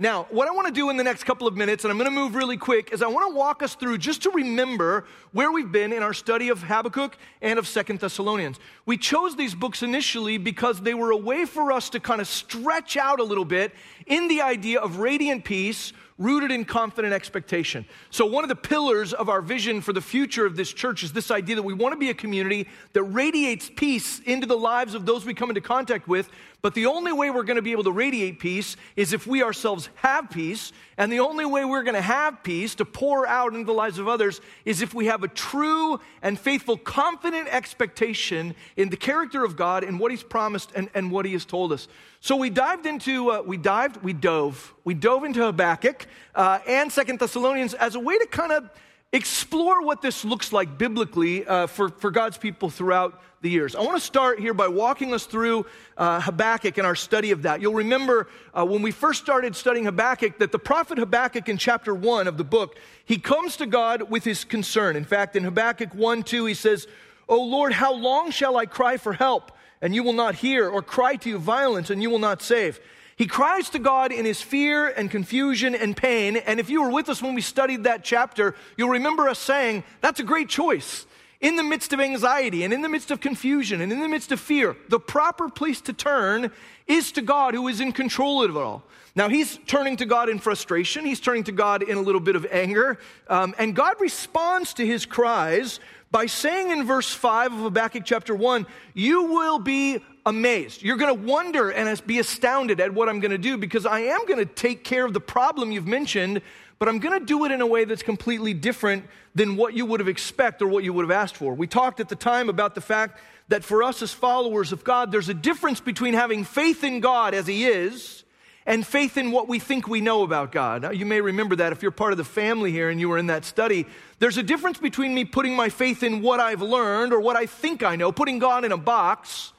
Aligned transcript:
Now, 0.00 0.26
what 0.30 0.48
I 0.48 0.52
want 0.52 0.66
to 0.66 0.72
do 0.72 0.88
in 0.88 0.96
the 0.96 1.04
next 1.04 1.24
couple 1.24 1.46
of 1.46 1.58
minutes, 1.58 1.84
and 1.84 1.90
I'm 1.90 1.98
going 1.98 2.08
to 2.08 2.10
move 2.10 2.34
really 2.34 2.56
quick, 2.56 2.90
is 2.90 3.02
I 3.02 3.06
want 3.06 3.30
to 3.30 3.36
walk 3.36 3.62
us 3.62 3.74
through 3.74 3.98
just 3.98 4.22
to 4.22 4.30
remember 4.30 5.04
where 5.32 5.52
we've 5.52 5.70
been 5.70 5.92
in 5.92 6.02
our 6.02 6.14
study 6.14 6.48
of 6.48 6.62
Habakkuk 6.62 7.18
and 7.42 7.58
of 7.58 7.68
Second 7.68 8.00
Thessalonians. 8.00 8.58
We 8.86 8.96
chose 8.96 9.36
these 9.36 9.54
books 9.54 9.82
initially 9.82 10.38
because 10.38 10.80
they 10.80 10.94
were 10.94 11.10
a 11.10 11.18
way 11.18 11.44
for 11.44 11.70
us 11.70 11.90
to 11.90 12.00
kind 12.00 12.22
of 12.22 12.28
stretch 12.28 12.96
out 12.96 13.20
a 13.20 13.22
little 13.22 13.44
bit 13.44 13.74
in 14.06 14.26
the 14.28 14.40
idea 14.40 14.80
of 14.80 15.00
radiant 15.00 15.44
peace 15.44 15.92
rooted 16.20 16.50
in 16.50 16.66
confident 16.66 17.14
expectation. 17.14 17.84
So, 18.10 18.26
one 18.26 18.44
of 18.44 18.48
the 18.48 18.56
pillars 18.56 19.12
of 19.12 19.28
our 19.28 19.40
vision 19.40 19.80
for 19.80 19.92
the 19.92 20.02
future 20.02 20.46
of 20.46 20.54
this 20.54 20.72
church 20.72 21.02
is 21.02 21.12
this 21.12 21.30
idea 21.30 21.56
that 21.56 21.62
we 21.62 21.72
want 21.72 21.92
to 21.92 21.98
be 21.98 22.10
a 22.10 22.14
community 22.14 22.68
that 22.92 23.02
radiates 23.02 23.70
peace 23.74 24.20
into 24.20 24.46
the 24.46 24.56
lives 24.56 24.94
of 24.94 25.06
those 25.06 25.24
we 25.24 25.34
come 25.34 25.48
into 25.48 25.62
contact 25.62 26.06
with. 26.06 26.30
But 26.62 26.74
the 26.74 26.86
only 26.86 27.12
way 27.12 27.30
we're 27.30 27.44
going 27.44 27.56
to 27.56 27.62
be 27.62 27.72
able 27.72 27.84
to 27.84 27.92
radiate 27.92 28.38
peace 28.38 28.76
is 28.94 29.12
if 29.12 29.26
we 29.26 29.42
ourselves 29.42 29.88
have 29.96 30.28
peace. 30.30 30.72
And 30.98 31.10
the 31.10 31.20
only 31.20 31.46
way 31.46 31.64
we're 31.64 31.82
going 31.82 31.94
to 31.94 32.02
have 32.02 32.42
peace 32.42 32.74
to 32.76 32.84
pour 32.84 33.26
out 33.26 33.54
into 33.54 33.64
the 33.64 33.72
lives 33.72 33.98
of 33.98 34.08
others 34.08 34.42
is 34.66 34.82
if 34.82 34.92
we 34.92 35.06
have 35.06 35.22
a 35.22 35.28
true 35.28 35.98
and 36.20 36.38
faithful, 36.38 36.76
confident 36.76 37.48
expectation 37.48 38.54
in 38.76 38.90
the 38.90 38.96
character 38.96 39.42
of 39.44 39.56
God 39.56 39.84
and 39.84 39.98
what 39.98 40.10
He's 40.10 40.22
promised 40.22 40.72
and, 40.74 40.90
and 40.94 41.10
what 41.10 41.24
He 41.24 41.32
has 41.32 41.46
told 41.46 41.72
us. 41.72 41.88
So 42.20 42.36
we 42.36 42.50
dived 42.50 42.84
into, 42.84 43.30
uh, 43.30 43.42
we 43.42 43.56
dived, 43.56 44.02
we 44.02 44.12
dove, 44.12 44.74
we 44.84 44.92
dove 44.92 45.24
into 45.24 45.42
Habakkuk 45.42 46.06
uh, 46.34 46.58
and 46.66 46.92
Second 46.92 47.18
Thessalonians 47.18 47.72
as 47.72 47.94
a 47.94 48.00
way 48.00 48.18
to 48.18 48.26
kind 48.26 48.52
of 48.52 48.70
explore 49.12 49.82
what 49.82 50.02
this 50.02 50.24
looks 50.24 50.52
like 50.52 50.78
biblically 50.78 51.46
uh, 51.46 51.66
for, 51.66 51.88
for 51.88 52.10
God's 52.10 52.38
people 52.38 52.70
throughout 52.70 53.20
the 53.42 53.50
years. 53.50 53.74
I 53.74 53.80
want 53.80 53.96
to 53.96 54.04
start 54.04 54.38
here 54.38 54.54
by 54.54 54.68
walking 54.68 55.14
us 55.14 55.24
through 55.24 55.66
uh, 55.96 56.20
Habakkuk 56.20 56.76
and 56.78 56.86
our 56.86 56.94
study 56.94 57.30
of 57.30 57.42
that. 57.42 57.60
You'll 57.60 57.74
remember 57.74 58.28
uh, 58.52 58.64
when 58.64 58.82
we 58.82 58.90
first 58.90 59.22
started 59.22 59.56
studying 59.56 59.86
Habakkuk 59.86 60.38
that 60.38 60.52
the 60.52 60.58
prophet 60.58 60.98
Habakkuk 60.98 61.48
in 61.48 61.56
chapter 61.56 61.94
1 61.94 62.28
of 62.28 62.36
the 62.36 62.44
book, 62.44 62.76
he 63.04 63.18
comes 63.18 63.56
to 63.56 63.66
God 63.66 64.10
with 64.10 64.24
his 64.24 64.44
concern. 64.44 64.94
In 64.94 65.04
fact, 65.04 65.36
in 65.36 65.44
Habakkuk 65.44 65.94
1 65.94 66.22
2, 66.22 66.44
he 66.44 66.54
says, 66.54 66.86
Oh 67.28 67.42
Lord, 67.42 67.72
how 67.72 67.94
long 67.94 68.30
shall 68.30 68.56
I 68.56 68.66
cry 68.66 68.96
for 68.96 69.12
help? 69.12 69.52
and 69.82 69.94
you 69.94 70.02
will 70.02 70.12
not 70.12 70.36
hear, 70.36 70.68
or 70.68 70.82
cry 70.82 71.16
to 71.16 71.28
you 71.28 71.38
violence, 71.38 71.90
and 71.90 72.02
you 72.02 72.10
will 72.10 72.18
not 72.18 72.42
save. 72.42 72.80
He 73.20 73.26
cries 73.26 73.68
to 73.70 73.78
God 73.78 74.12
in 74.12 74.24
his 74.24 74.40
fear 74.40 74.88
and 74.88 75.10
confusion 75.10 75.74
and 75.74 75.94
pain. 75.94 76.38
And 76.38 76.58
if 76.58 76.70
you 76.70 76.82
were 76.82 76.88
with 76.88 77.10
us 77.10 77.20
when 77.20 77.34
we 77.34 77.42
studied 77.42 77.84
that 77.84 78.02
chapter, 78.02 78.54
you'll 78.78 78.88
remember 78.88 79.28
us 79.28 79.38
saying, 79.38 79.84
that's 80.00 80.20
a 80.20 80.22
great 80.22 80.48
choice. 80.48 81.04
In 81.42 81.56
the 81.56 81.62
midst 81.62 81.92
of 81.92 82.00
anxiety 82.00 82.64
and 82.64 82.72
in 82.72 82.80
the 82.80 82.88
midst 82.88 83.10
of 83.10 83.20
confusion 83.20 83.82
and 83.82 83.92
in 83.92 84.00
the 84.00 84.08
midst 84.08 84.32
of 84.32 84.40
fear, 84.40 84.74
the 84.88 84.98
proper 84.98 85.50
place 85.50 85.82
to 85.82 85.92
turn 85.92 86.50
is 86.86 87.12
to 87.12 87.20
God 87.20 87.52
who 87.52 87.68
is 87.68 87.78
in 87.82 87.92
control 87.92 88.42
of 88.42 88.56
it 88.56 88.58
all. 88.58 88.84
Now, 89.14 89.28
he's 89.28 89.58
turning 89.66 89.98
to 89.98 90.06
God 90.06 90.30
in 90.30 90.38
frustration. 90.38 91.04
He's 91.04 91.20
turning 91.20 91.44
to 91.44 91.52
God 91.52 91.82
in 91.82 91.98
a 91.98 92.00
little 92.00 92.22
bit 92.22 92.36
of 92.36 92.46
anger. 92.50 92.98
Um, 93.28 93.54
and 93.58 93.76
God 93.76 93.96
responds 94.00 94.72
to 94.74 94.86
his 94.86 95.04
cries 95.04 95.78
by 96.10 96.26
saying 96.26 96.70
in 96.70 96.84
verse 96.84 97.12
5 97.12 97.52
of 97.52 97.58
Habakkuk 97.60 98.02
chapter 98.04 98.34
1, 98.34 98.66
you 98.94 99.24
will 99.24 99.58
be 99.58 100.02
amazed. 100.26 100.82
You're 100.82 100.96
going 100.96 101.16
to 101.16 101.26
wonder 101.26 101.70
and 101.70 102.04
be 102.06 102.18
astounded 102.18 102.80
at 102.80 102.92
what 102.92 103.08
I'm 103.08 103.20
going 103.20 103.30
to 103.30 103.38
do 103.38 103.56
because 103.56 103.86
I 103.86 104.00
am 104.00 104.26
going 104.26 104.38
to 104.38 104.44
take 104.44 104.82
care 104.82 105.04
of 105.04 105.12
the 105.12 105.20
problem 105.20 105.70
you've 105.70 105.86
mentioned, 105.86 106.42
but 106.78 106.88
I'm 106.88 106.98
going 106.98 107.18
to 107.18 107.24
do 107.24 107.44
it 107.44 107.52
in 107.52 107.60
a 107.60 107.66
way 107.66 107.84
that's 107.84 108.02
completely 108.02 108.54
different 108.54 109.04
than 109.34 109.56
what 109.56 109.74
you 109.74 109.86
would 109.86 110.00
have 110.00 110.08
expected 110.08 110.64
or 110.64 110.68
what 110.68 110.82
you 110.82 110.92
would 110.92 111.04
have 111.04 111.10
asked 111.12 111.36
for. 111.36 111.54
We 111.54 111.68
talked 111.68 112.00
at 112.00 112.08
the 112.08 112.16
time 112.16 112.48
about 112.48 112.74
the 112.74 112.80
fact 112.80 113.20
that 113.48 113.62
for 113.62 113.82
us 113.82 114.02
as 114.02 114.12
followers 114.12 114.72
of 114.72 114.82
God, 114.82 115.12
there's 115.12 115.28
a 115.28 115.34
difference 115.34 115.80
between 115.80 116.14
having 116.14 116.44
faith 116.44 116.82
in 116.82 117.00
God 117.00 117.34
as 117.34 117.46
He 117.46 117.66
is 117.66 118.24
and 118.70 118.86
faith 118.86 119.16
in 119.16 119.32
what 119.32 119.48
we 119.48 119.58
think 119.58 119.88
we 119.88 120.00
know 120.00 120.22
about 120.22 120.52
God. 120.52 120.82
Now, 120.82 120.92
you 120.92 121.04
may 121.04 121.20
remember 121.20 121.56
that 121.56 121.72
if 121.72 121.82
you're 121.82 121.90
part 121.90 122.12
of 122.12 122.18
the 122.18 122.24
family 122.24 122.70
here 122.70 122.88
and 122.88 123.00
you 123.00 123.08
were 123.08 123.18
in 123.18 123.26
that 123.26 123.44
study. 123.44 123.84
There's 124.20 124.38
a 124.38 124.44
difference 124.44 124.78
between 124.78 125.12
me 125.12 125.24
putting 125.24 125.56
my 125.56 125.70
faith 125.70 126.04
in 126.04 126.22
what 126.22 126.38
I've 126.38 126.62
learned 126.62 127.12
or 127.12 127.18
what 127.18 127.34
I 127.34 127.46
think 127.46 127.82
I 127.82 127.96
know, 127.96 128.12
putting 128.12 128.38
God 128.38 128.64
in 128.64 128.70
a 128.70 128.76
box, 128.76 129.52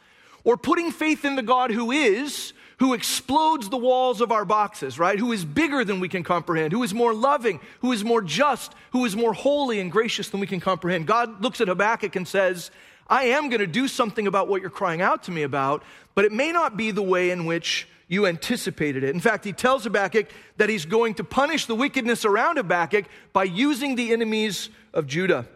or 0.46 0.56
putting 0.56 0.92
faith 0.94 1.26
in 1.26 1.36
the 1.36 1.42
God 1.44 1.72
who 1.72 1.92
is, 1.92 2.54
who 2.80 2.94
explodes 2.94 3.68
the 3.68 3.76
walls 3.76 4.22
of 4.22 4.32
our 4.32 4.46
boxes, 4.46 4.98
right? 4.98 5.20
Who 5.20 5.34
is 5.34 5.44
bigger 5.44 5.84
than 5.84 6.00
we 6.00 6.08
can 6.08 6.24
comprehend, 6.24 6.72
who 6.72 6.82
is 6.82 6.94
more 6.94 7.14
loving, 7.14 7.60
who 7.82 7.92
is 7.92 8.06
more 8.06 8.22
just, 8.22 8.74
who 8.94 9.04
is 9.04 9.18
more 9.18 9.34
holy 9.34 9.82
and 9.82 9.92
gracious 9.92 10.30
than 10.30 10.40
we 10.40 10.48
can 10.48 10.62
comprehend. 10.62 11.06
God 11.06 11.44
looks 11.44 11.60
at 11.60 11.68
Habakkuk 11.68 12.16
and 12.16 12.26
says, 12.26 12.72
I 13.10 13.26
am 13.26 13.50
going 13.50 13.60
to 13.60 13.68
do 13.68 13.90
something 13.90 14.26
about 14.26 14.48
what 14.48 14.62
you're 14.62 14.70
crying 14.70 15.02
out 15.02 15.24
to 15.24 15.32
me 15.32 15.44
about, 15.44 15.84
but 16.16 16.24
it 16.24 16.32
may 16.32 16.54
not 16.54 16.78
be 16.78 16.92
the 16.92 17.04
way 17.04 17.32
in 17.32 17.46
which 17.46 17.90
you 18.12 18.28
anticipated 18.28 19.06
it. 19.06 19.16
In 19.16 19.22
fact, 19.22 19.46
he 19.46 19.54
tells 19.54 19.86
Habakkuk 19.86 20.28
that 20.58 20.68
he's 20.68 20.84
going 20.84 21.14
to 21.14 21.24
punish 21.24 21.66
the 21.66 21.76
wickedness 21.76 22.26
around 22.26 22.58
Habakkuk 22.58 23.06
by 23.32 23.46
using 23.46 23.96
the 23.96 24.12
enemies 24.12 24.70
of 24.94 25.08
Judah. 25.08 25.48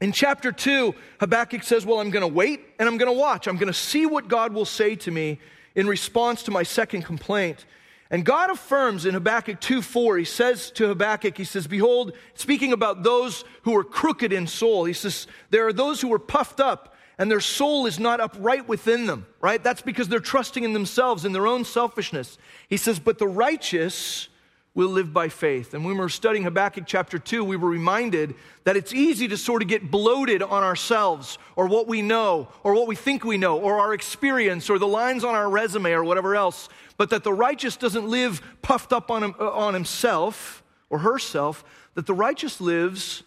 In 0.00 0.12
chapter 0.12 0.52
2, 0.52 0.94
Habakkuk 1.18 1.64
says, 1.64 1.84
Well, 1.84 1.98
I'm 1.98 2.10
going 2.10 2.22
to 2.22 2.32
wait 2.32 2.60
and 2.78 2.88
I'm 2.88 2.96
going 2.96 3.12
to 3.12 3.18
watch. 3.18 3.48
I'm 3.48 3.56
going 3.56 3.72
to 3.72 3.74
see 3.74 4.06
what 4.06 4.28
God 4.28 4.54
will 4.54 4.64
say 4.64 4.94
to 4.94 5.10
me 5.10 5.40
in 5.74 5.88
response 5.88 6.44
to 6.44 6.52
my 6.52 6.62
second 6.62 7.02
complaint. 7.02 7.66
And 8.08 8.24
God 8.24 8.50
affirms 8.50 9.04
in 9.04 9.14
Habakkuk 9.14 9.60
2 9.60 9.82
4, 9.82 10.18
he 10.18 10.24
says 10.24 10.70
to 10.72 10.86
Habakkuk, 10.86 11.36
he 11.36 11.42
says, 11.42 11.66
Behold, 11.66 12.12
speaking 12.34 12.72
about 12.72 13.02
those 13.02 13.44
who 13.62 13.76
are 13.76 13.82
crooked 13.82 14.32
in 14.32 14.46
soul, 14.46 14.84
he 14.84 14.92
says, 14.92 15.26
There 15.50 15.66
are 15.66 15.72
those 15.72 16.02
who 16.02 16.12
are 16.12 16.20
puffed 16.20 16.60
up 16.60 16.94
and 17.18 17.30
their 17.30 17.40
soul 17.40 17.86
is 17.86 17.98
not 17.98 18.20
upright 18.20 18.68
within 18.68 19.06
them, 19.06 19.26
right? 19.40 19.62
That's 19.62 19.82
because 19.82 20.08
they're 20.08 20.20
trusting 20.20 20.64
in 20.64 20.72
themselves, 20.72 21.24
in 21.24 21.32
their 21.32 21.46
own 21.46 21.64
selfishness. 21.64 22.36
He 22.68 22.76
says, 22.76 22.98
But 22.98 23.18
the 23.18 23.28
righteous 23.28 24.28
will 24.76 24.90
live 24.90 25.10
by 25.10 25.30
faith. 25.30 25.72
And 25.72 25.86
when 25.86 25.94
we 25.94 26.00
were 26.00 26.10
studying 26.10 26.44
Habakkuk 26.44 26.84
chapter 26.86 27.18
2, 27.18 27.42
we 27.42 27.56
were 27.56 27.70
reminded 27.70 28.34
that 28.64 28.76
it's 28.76 28.92
easy 28.92 29.26
to 29.28 29.38
sort 29.38 29.62
of 29.62 29.68
get 29.68 29.90
bloated 29.90 30.42
on 30.42 30.62
ourselves 30.62 31.38
or 31.56 31.66
what 31.66 31.88
we 31.88 32.02
know 32.02 32.48
or 32.62 32.74
what 32.74 32.86
we 32.86 32.94
think 32.94 33.24
we 33.24 33.38
know 33.38 33.58
or 33.58 33.80
our 33.80 33.94
experience 33.94 34.68
or 34.68 34.78
the 34.78 34.86
lines 34.86 35.24
on 35.24 35.34
our 35.34 35.48
resume 35.48 35.92
or 35.92 36.04
whatever 36.04 36.36
else, 36.36 36.68
but 36.98 37.08
that 37.08 37.24
the 37.24 37.32
righteous 37.32 37.78
doesn't 37.78 38.06
live 38.06 38.42
puffed 38.60 38.92
up 38.92 39.10
on, 39.10 39.24
uh, 39.24 39.50
on 39.50 39.72
himself 39.72 40.62
or 40.90 40.98
herself, 40.98 41.64
that 41.94 42.04
the 42.04 42.14
righteous 42.14 42.60
lives 42.60 43.22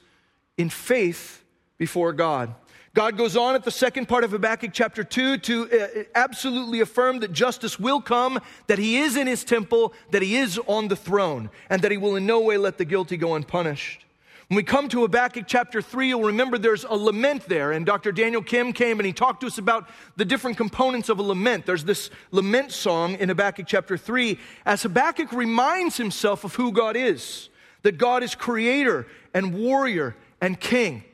in 0.55 0.69
faith 0.69 1.43
before 1.79 2.13
God. 2.13 2.53
God 2.99 3.15
goes 3.15 3.37
on 3.37 3.55
at 3.55 3.63
the 3.63 3.71
second 3.71 4.09
part 4.09 4.25
of 4.25 4.31
Habakkuk 4.31 4.71
chapter 4.73 5.05
2 5.05 5.37
to 5.37 5.71
uh, 5.71 6.03
absolutely 6.15 6.81
affirm 6.81 7.21
that 7.21 7.31
justice 7.31 7.79
will 7.79 8.01
come, 8.01 8.41
that 8.67 8.77
he 8.77 8.97
is 8.97 9.15
in 9.15 9.25
his 9.25 9.45
temple, 9.45 9.93
that 10.11 10.21
he 10.21 10.35
is 10.35 10.59
on 10.67 10.89
the 10.89 10.97
throne, 10.97 11.49
and 11.69 11.81
that 11.81 11.91
he 11.91 11.97
will 11.97 12.17
in 12.17 12.25
no 12.25 12.41
way 12.41 12.57
let 12.57 12.77
the 12.77 12.83
guilty 12.83 13.15
go 13.15 13.35
unpunished. 13.35 14.03
When 14.49 14.57
we 14.57 14.63
come 14.63 14.89
to 14.89 15.03
Habakkuk 15.03 15.45
chapter 15.47 15.81
3, 15.81 16.09
you'll 16.09 16.23
remember 16.23 16.57
there's 16.57 16.83
a 16.83 16.93
lament 16.93 17.47
there. 17.47 17.71
And 17.71 17.85
Dr. 17.85 18.11
Daniel 18.11 18.41
Kim 18.41 18.73
came 18.73 18.99
and 18.99 19.07
he 19.07 19.13
talked 19.13 19.39
to 19.41 19.47
us 19.47 19.57
about 19.57 19.87
the 20.17 20.25
different 20.25 20.57
components 20.57 21.07
of 21.07 21.19
a 21.19 21.23
lament. 21.23 21.65
There's 21.65 21.85
this 21.85 22.09
lament 22.31 22.73
song 22.73 23.15
in 23.15 23.29
Habakkuk 23.29 23.65
chapter 23.65 23.97
3 23.97 24.37
as 24.65 24.83
Habakkuk 24.83 25.31
reminds 25.31 25.95
himself 25.95 26.43
of 26.43 26.55
who 26.55 26.73
God 26.73 26.97
is 26.97 27.47
that 27.83 27.97
God 27.97 28.23
is 28.23 28.35
creator 28.35 29.07
and 29.33 29.53
warrior 29.53 30.17
and 30.41 30.59
king. 30.59 31.05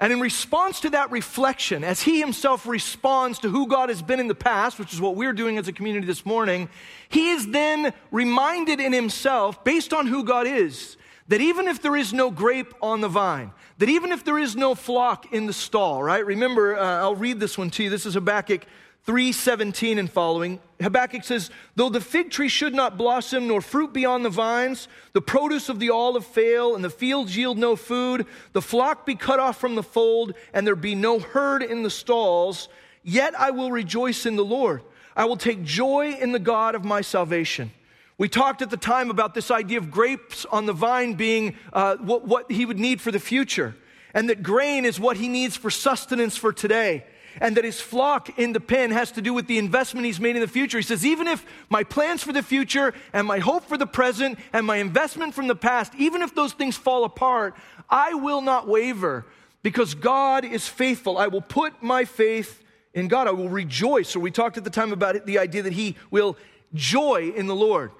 And 0.00 0.12
in 0.12 0.20
response 0.20 0.80
to 0.80 0.90
that 0.90 1.10
reflection, 1.10 1.82
as 1.82 2.02
he 2.02 2.20
himself 2.20 2.66
responds 2.66 3.40
to 3.40 3.48
who 3.48 3.66
God 3.66 3.88
has 3.88 4.00
been 4.00 4.20
in 4.20 4.28
the 4.28 4.34
past, 4.34 4.78
which 4.78 4.92
is 4.92 5.00
what 5.00 5.16
we're 5.16 5.32
doing 5.32 5.58
as 5.58 5.66
a 5.66 5.72
community 5.72 6.06
this 6.06 6.24
morning, 6.24 6.68
he 7.08 7.30
is 7.30 7.48
then 7.48 7.92
reminded 8.12 8.78
in 8.78 8.92
himself, 8.92 9.64
based 9.64 9.92
on 9.92 10.06
who 10.06 10.22
God 10.22 10.46
is, 10.46 10.96
that 11.26 11.40
even 11.40 11.66
if 11.66 11.82
there 11.82 11.96
is 11.96 12.12
no 12.12 12.30
grape 12.30 12.72
on 12.80 13.00
the 13.00 13.08
vine, 13.08 13.50
that 13.78 13.88
even 13.88 14.12
if 14.12 14.24
there 14.24 14.38
is 14.38 14.54
no 14.54 14.76
flock 14.76 15.32
in 15.32 15.46
the 15.46 15.52
stall, 15.52 16.02
right? 16.02 16.24
Remember, 16.24 16.78
uh, 16.78 16.98
I'll 16.98 17.16
read 17.16 17.40
this 17.40 17.58
one 17.58 17.70
to 17.70 17.82
you. 17.82 17.90
This 17.90 18.06
is 18.06 18.14
Habakkuk 18.14 18.66
3:17 19.08 19.98
and 19.98 20.12
following, 20.12 20.60
Habakkuk 20.82 21.24
says, 21.24 21.50
"Though 21.76 21.88
the 21.88 21.98
fig 21.98 22.30
tree 22.30 22.50
should 22.50 22.74
not 22.74 22.98
blossom, 22.98 23.48
nor 23.48 23.62
fruit 23.62 23.94
be 23.94 24.04
on 24.04 24.22
the 24.22 24.28
vines, 24.28 24.86
the 25.14 25.22
produce 25.22 25.70
of 25.70 25.78
the 25.78 25.88
olive 25.88 26.26
fail, 26.26 26.74
and 26.74 26.84
the 26.84 26.90
fields 26.90 27.34
yield 27.34 27.56
no 27.56 27.74
food, 27.74 28.26
the 28.52 28.60
flock 28.60 29.06
be 29.06 29.14
cut 29.14 29.40
off 29.40 29.58
from 29.58 29.76
the 29.76 29.82
fold, 29.82 30.34
and 30.52 30.66
there 30.66 30.76
be 30.76 30.94
no 30.94 31.20
herd 31.20 31.62
in 31.62 31.84
the 31.84 31.88
stalls, 31.90 32.68
yet 33.02 33.34
I 33.40 33.50
will 33.50 33.72
rejoice 33.72 34.26
in 34.26 34.36
the 34.36 34.44
Lord. 34.44 34.82
I 35.16 35.24
will 35.24 35.38
take 35.38 35.64
joy 35.64 36.10
in 36.20 36.32
the 36.32 36.38
God 36.38 36.74
of 36.74 36.84
my 36.84 37.00
salvation." 37.00 37.70
We 38.18 38.28
talked 38.28 38.60
at 38.60 38.68
the 38.68 38.76
time 38.76 39.08
about 39.08 39.32
this 39.32 39.50
idea 39.50 39.78
of 39.78 39.90
grapes 39.90 40.44
on 40.44 40.66
the 40.66 40.74
vine 40.74 41.14
being 41.14 41.56
uh, 41.72 41.96
what, 41.96 42.26
what 42.26 42.52
he 42.52 42.66
would 42.66 42.78
need 42.78 43.00
for 43.00 43.10
the 43.10 43.20
future, 43.20 43.74
and 44.12 44.28
that 44.28 44.42
grain 44.42 44.84
is 44.84 45.00
what 45.00 45.16
he 45.16 45.28
needs 45.28 45.56
for 45.56 45.70
sustenance 45.70 46.36
for 46.36 46.52
today 46.52 47.04
and 47.40 47.56
that 47.56 47.64
his 47.64 47.80
flock 47.80 48.38
in 48.38 48.52
the 48.52 48.60
pen 48.60 48.90
has 48.90 49.12
to 49.12 49.22
do 49.22 49.32
with 49.32 49.46
the 49.46 49.58
investment 49.58 50.06
he's 50.06 50.20
made 50.20 50.36
in 50.36 50.42
the 50.42 50.48
future. 50.48 50.78
He 50.78 50.82
says, 50.82 51.04
even 51.04 51.26
if 51.26 51.44
my 51.68 51.84
plans 51.84 52.22
for 52.22 52.32
the 52.32 52.42
future 52.42 52.94
and 53.12 53.26
my 53.26 53.38
hope 53.38 53.64
for 53.64 53.76
the 53.76 53.86
present 53.86 54.38
and 54.52 54.66
my 54.66 54.76
investment 54.76 55.34
from 55.34 55.46
the 55.46 55.56
past, 55.56 55.92
even 55.96 56.22
if 56.22 56.34
those 56.34 56.52
things 56.52 56.76
fall 56.76 57.04
apart, 57.04 57.54
I 57.88 58.14
will 58.14 58.40
not 58.40 58.66
waver 58.66 59.26
because 59.62 59.94
God 59.94 60.44
is 60.44 60.68
faithful. 60.68 61.18
I 61.18 61.28
will 61.28 61.42
put 61.42 61.82
my 61.82 62.04
faith 62.04 62.62
in 62.94 63.08
God. 63.08 63.26
I 63.26 63.32
will 63.32 63.48
rejoice. 63.48 64.08
So 64.08 64.20
we 64.20 64.30
talked 64.30 64.56
at 64.56 64.64
the 64.64 64.70
time 64.70 64.92
about 64.92 65.16
it, 65.16 65.26
the 65.26 65.38
idea 65.38 65.62
that 65.62 65.72
he 65.72 65.96
will 66.10 66.36
joy 66.74 67.32
in 67.34 67.46
the 67.46 67.54
Lord. 67.54 67.92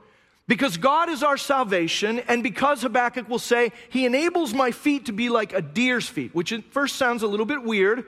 Because 0.46 0.78
God 0.78 1.10
is 1.10 1.22
our 1.22 1.36
salvation, 1.36 2.20
and 2.20 2.42
because 2.42 2.80
Habakkuk 2.80 3.28
will 3.28 3.38
say, 3.38 3.70
He 3.90 4.06
enables 4.06 4.54
my 4.54 4.70
feet 4.70 5.04
to 5.04 5.12
be 5.12 5.28
like 5.28 5.52
a 5.52 5.60
deer's 5.60 6.08
feet, 6.08 6.34
which 6.34 6.52
at 6.52 6.64
first 6.72 6.96
sounds 6.96 7.22
a 7.22 7.26
little 7.26 7.44
bit 7.44 7.62
weird, 7.62 8.06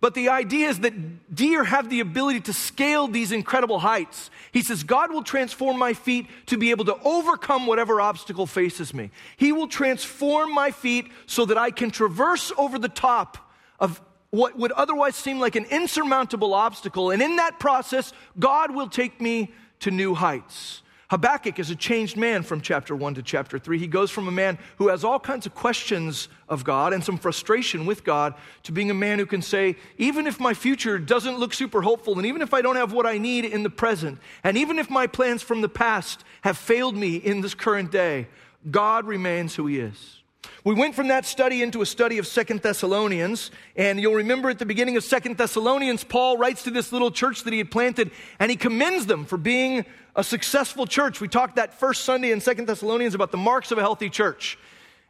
but 0.00 0.14
the 0.14 0.28
idea 0.28 0.68
is 0.68 0.80
that 0.80 1.34
deer 1.34 1.64
have 1.64 1.88
the 1.88 2.00
ability 2.00 2.40
to 2.42 2.52
scale 2.52 3.08
these 3.08 3.32
incredible 3.32 3.78
heights. 3.78 4.30
He 4.52 4.62
says, 4.62 4.84
God 4.84 5.10
will 5.10 5.22
transform 5.22 5.78
my 5.78 5.94
feet 5.94 6.26
to 6.46 6.58
be 6.58 6.70
able 6.70 6.84
to 6.84 6.98
overcome 7.02 7.66
whatever 7.66 8.00
obstacle 8.00 8.46
faces 8.46 8.92
me. 8.92 9.10
He 9.36 9.52
will 9.52 9.68
transform 9.68 10.52
my 10.52 10.70
feet 10.70 11.10
so 11.26 11.46
that 11.46 11.56
I 11.56 11.70
can 11.70 11.90
traverse 11.90 12.52
over 12.58 12.78
the 12.78 12.90
top 12.90 13.38
of 13.80 14.00
what 14.30 14.58
would 14.58 14.72
otherwise 14.72 15.16
seem 15.16 15.38
like 15.38 15.56
an 15.56 15.64
insurmountable 15.70 16.52
obstacle. 16.52 17.10
And 17.10 17.22
in 17.22 17.36
that 17.36 17.58
process, 17.58 18.12
God 18.38 18.74
will 18.74 18.88
take 18.88 19.20
me 19.20 19.52
to 19.80 19.90
new 19.90 20.14
heights. 20.14 20.82
Habakkuk 21.08 21.60
is 21.60 21.70
a 21.70 21.76
changed 21.76 22.16
man 22.16 22.42
from 22.42 22.60
chapter 22.60 22.96
1 22.96 23.14
to 23.14 23.22
chapter 23.22 23.60
3. 23.60 23.78
He 23.78 23.86
goes 23.86 24.10
from 24.10 24.26
a 24.26 24.32
man 24.32 24.58
who 24.78 24.88
has 24.88 25.04
all 25.04 25.20
kinds 25.20 25.46
of 25.46 25.54
questions 25.54 26.28
of 26.48 26.64
God 26.64 26.92
and 26.92 27.02
some 27.02 27.16
frustration 27.16 27.86
with 27.86 28.02
God 28.02 28.34
to 28.64 28.72
being 28.72 28.90
a 28.90 28.94
man 28.94 29.20
who 29.20 29.26
can 29.26 29.40
say, 29.40 29.76
even 29.98 30.26
if 30.26 30.40
my 30.40 30.52
future 30.52 30.98
doesn't 30.98 31.38
look 31.38 31.54
super 31.54 31.82
hopeful, 31.82 32.16
and 32.16 32.26
even 32.26 32.42
if 32.42 32.52
I 32.52 32.60
don't 32.60 32.74
have 32.74 32.92
what 32.92 33.06
I 33.06 33.18
need 33.18 33.44
in 33.44 33.62
the 33.62 33.70
present, 33.70 34.18
and 34.42 34.56
even 34.56 34.80
if 34.80 34.90
my 34.90 35.06
plans 35.06 35.42
from 35.42 35.60
the 35.60 35.68
past 35.68 36.24
have 36.42 36.58
failed 36.58 36.96
me 36.96 37.16
in 37.16 37.40
this 37.40 37.54
current 37.54 37.92
day, 37.92 38.26
God 38.68 39.06
remains 39.06 39.54
who 39.54 39.66
He 39.66 39.78
is. 39.78 40.22
We 40.64 40.74
went 40.74 40.94
from 40.96 41.08
that 41.08 41.24
study 41.24 41.62
into 41.62 41.80
a 41.80 41.86
study 41.86 42.18
of 42.18 42.26
Second 42.26 42.60
Thessalonians, 42.60 43.52
and 43.76 44.00
you'll 44.00 44.14
remember 44.14 44.50
at 44.50 44.58
the 44.58 44.66
beginning 44.66 44.96
of 44.96 45.04
Second 45.04 45.36
Thessalonians, 45.36 46.02
Paul 46.02 46.38
writes 46.38 46.64
to 46.64 46.70
this 46.70 46.92
little 46.92 47.10
church 47.12 47.44
that 47.44 47.52
he 47.52 47.58
had 47.58 47.70
planted, 47.70 48.10
and 48.40 48.50
he 48.50 48.56
commends 48.56 49.06
them 49.06 49.26
for 49.26 49.36
being 49.36 49.84
a 50.16 50.24
successful 50.24 50.86
church. 50.86 51.20
We 51.20 51.28
talked 51.28 51.56
that 51.56 51.78
first 51.78 52.04
Sunday 52.04 52.32
in 52.32 52.40
Second 52.40 52.66
Thessalonians 52.66 53.14
about 53.14 53.30
the 53.30 53.38
marks 53.38 53.70
of 53.70 53.78
a 53.78 53.80
healthy 53.80 54.10
church. 54.10 54.58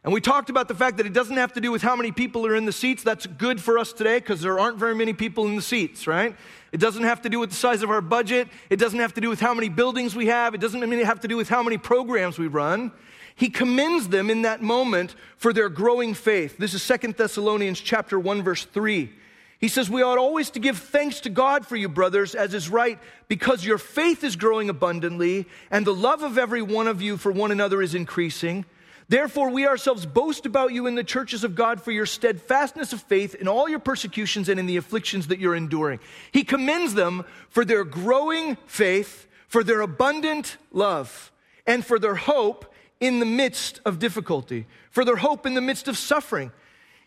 And 0.03 0.13
we 0.13 0.21
talked 0.21 0.49
about 0.49 0.67
the 0.67 0.75
fact 0.75 0.97
that 0.97 1.05
it 1.05 1.13
doesn't 1.13 1.35
have 1.37 1.53
to 1.53 1.59
do 1.59 1.71
with 1.71 1.81
how 1.81 1.95
many 1.95 2.11
people 2.11 2.45
are 2.45 2.55
in 2.55 2.65
the 2.65 2.71
seats. 2.71 3.03
That's 3.03 3.25
good 3.25 3.59
for 3.59 3.79
us 3.79 3.91
today 3.91 4.19
because 4.19 4.41
there 4.41 4.57
aren't 4.59 4.77
very 4.77 4.95
many 4.95 5.13
people 5.13 5.47
in 5.47 5.55
the 5.55 5.61
seats, 5.61 6.07
right? 6.07 6.35
It 6.71 6.79
doesn't 6.79 7.03
have 7.03 7.23
to 7.23 7.29
do 7.29 7.39
with 7.39 7.49
the 7.49 7.55
size 7.55 7.81
of 7.81 7.89
our 7.89 7.99
budget. 7.99 8.47
It 8.69 8.77
doesn't 8.77 8.99
have 8.99 9.15
to 9.15 9.21
do 9.21 9.29
with 9.29 9.39
how 9.39 9.53
many 9.53 9.69
buildings 9.69 10.15
we 10.15 10.27
have. 10.27 10.53
It 10.53 10.61
doesn't 10.61 10.81
have 10.81 11.19
to 11.21 11.27
do 11.27 11.35
with 11.35 11.49
how 11.49 11.63
many 11.63 11.77
programs 11.77 12.37
we 12.37 12.47
run. 12.47 12.91
He 13.37 13.49
commends 13.49 14.07
them 14.09 14.31
in 14.31 14.41
that 14.41 14.63
moment 14.63 15.15
for 15.37 15.53
their 15.53 15.69
growing 15.69 16.15
faith. 16.15 16.57
This 16.57 16.73
is 16.73 16.81
Second 16.81 17.15
Thessalonians 17.15 17.79
chapter 17.79 18.19
1 18.19 18.41
verse 18.41 18.65
3. 18.65 19.11
He 19.59 19.67
says, 19.67 19.91
We 19.91 20.01
ought 20.01 20.17
always 20.17 20.49
to 20.51 20.59
give 20.59 20.79
thanks 20.79 21.19
to 21.21 21.29
God 21.29 21.65
for 21.65 21.75
you, 21.75 21.87
brothers, 21.87 22.33
as 22.33 22.55
is 22.55 22.67
right, 22.67 22.97
because 23.27 23.63
your 23.63 23.77
faith 23.77 24.23
is 24.23 24.35
growing 24.35 24.69
abundantly, 24.69 25.45
and 25.69 25.85
the 25.85 25.93
love 25.93 26.23
of 26.23 26.39
every 26.39 26.63
one 26.63 26.87
of 26.87 26.99
you 26.99 27.15
for 27.15 27.31
one 27.31 27.51
another 27.51 27.79
is 27.83 27.93
increasing. 27.93 28.65
Therefore, 29.07 29.51
we 29.51 29.67
ourselves 29.67 30.07
boast 30.07 30.47
about 30.47 30.73
you 30.73 30.87
in 30.87 30.95
the 30.95 31.03
churches 31.03 31.43
of 31.43 31.53
God 31.53 31.79
for 31.79 31.91
your 31.91 32.07
steadfastness 32.07 32.91
of 32.91 33.03
faith 33.03 33.35
in 33.35 33.47
all 33.47 33.69
your 33.69 33.79
persecutions 33.79 34.49
and 34.49 34.59
in 34.59 34.65
the 34.65 34.77
afflictions 34.77 35.27
that 35.27 35.39
you're 35.39 35.55
enduring. 35.55 35.99
He 36.31 36.43
commends 36.43 36.95
them 36.95 37.23
for 37.49 37.63
their 37.63 37.83
growing 37.83 38.57
faith, 38.65 39.27
for 39.47 39.63
their 39.63 39.81
abundant 39.81 40.57
love, 40.71 41.31
and 41.67 41.85
for 41.85 41.99
their 41.99 42.15
hope 42.15 42.66
in 42.99 43.19
the 43.19 43.25
midst 43.25 43.79
of 43.85 43.99
difficulty, 43.99 44.65
for 44.89 45.05
their 45.05 45.17
hope 45.17 45.45
in 45.45 45.53
the 45.53 45.61
midst 45.61 45.87
of 45.87 45.97
suffering. 45.97 46.51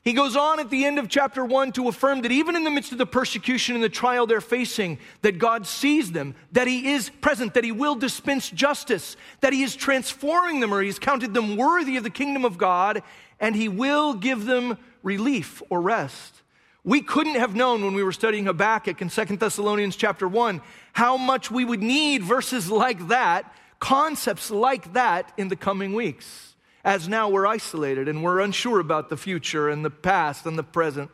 He 0.02 0.14
goes 0.14 0.34
on 0.34 0.60
at 0.60 0.70
the 0.70 0.86
end 0.86 0.98
of 0.98 1.10
chapter 1.10 1.44
1 1.44 1.72
to 1.72 1.88
affirm 1.88 2.22
that 2.22 2.32
even 2.32 2.56
in 2.56 2.64
the 2.64 2.70
midst 2.70 2.92
of 2.92 2.98
the 2.98 3.04
persecution 3.04 3.74
and 3.74 3.84
the 3.84 3.90
trial 3.90 4.26
they're 4.26 4.40
facing, 4.40 4.98
that 5.20 5.38
God 5.38 5.66
sees 5.66 6.12
them, 6.12 6.34
that 6.52 6.66
He 6.66 6.92
is 6.92 7.10
present, 7.20 7.52
that 7.52 7.64
He 7.64 7.72
will 7.72 7.96
dispense 7.96 8.48
justice, 8.48 9.16
that 9.40 9.52
He 9.52 9.62
is 9.62 9.76
transforming 9.76 10.60
them 10.60 10.72
or 10.72 10.80
He's 10.80 10.98
counted 10.98 11.34
them 11.34 11.56
worthy 11.56 11.98
of 11.98 12.04
the 12.04 12.10
kingdom 12.10 12.46
of 12.46 12.56
God, 12.56 13.02
and 13.40 13.54
He 13.54 13.68
will 13.68 14.14
give 14.14 14.46
them 14.46 14.78
relief 15.02 15.62
or 15.68 15.82
rest. 15.82 16.40
We 16.82 17.02
couldn't 17.02 17.34
have 17.34 17.54
known 17.54 17.84
when 17.84 17.92
we 17.92 18.02
were 18.02 18.12
studying 18.12 18.46
Habakkuk 18.46 19.02
in 19.02 19.10
2 19.10 19.24
Thessalonians 19.36 19.96
chapter 19.96 20.26
1 20.26 20.62
how 20.94 21.18
much 21.18 21.50
we 21.50 21.64
would 21.64 21.82
need 21.82 22.22
verses 22.22 22.70
like 22.70 23.08
that 23.08 23.52
concepts 23.80 24.50
like 24.50 24.92
that 24.92 25.32
in 25.36 25.48
the 25.48 25.56
coming 25.56 25.94
weeks, 25.94 26.54
as 26.84 27.08
now 27.08 27.28
we're 27.28 27.46
isolated 27.46 28.08
and 28.08 28.22
we're 28.22 28.40
unsure 28.40 28.78
about 28.78 29.08
the 29.08 29.16
future 29.16 29.68
and 29.68 29.84
the 29.84 29.90
past 29.90 30.46
and 30.46 30.56
the 30.56 30.62
present. 30.62 31.10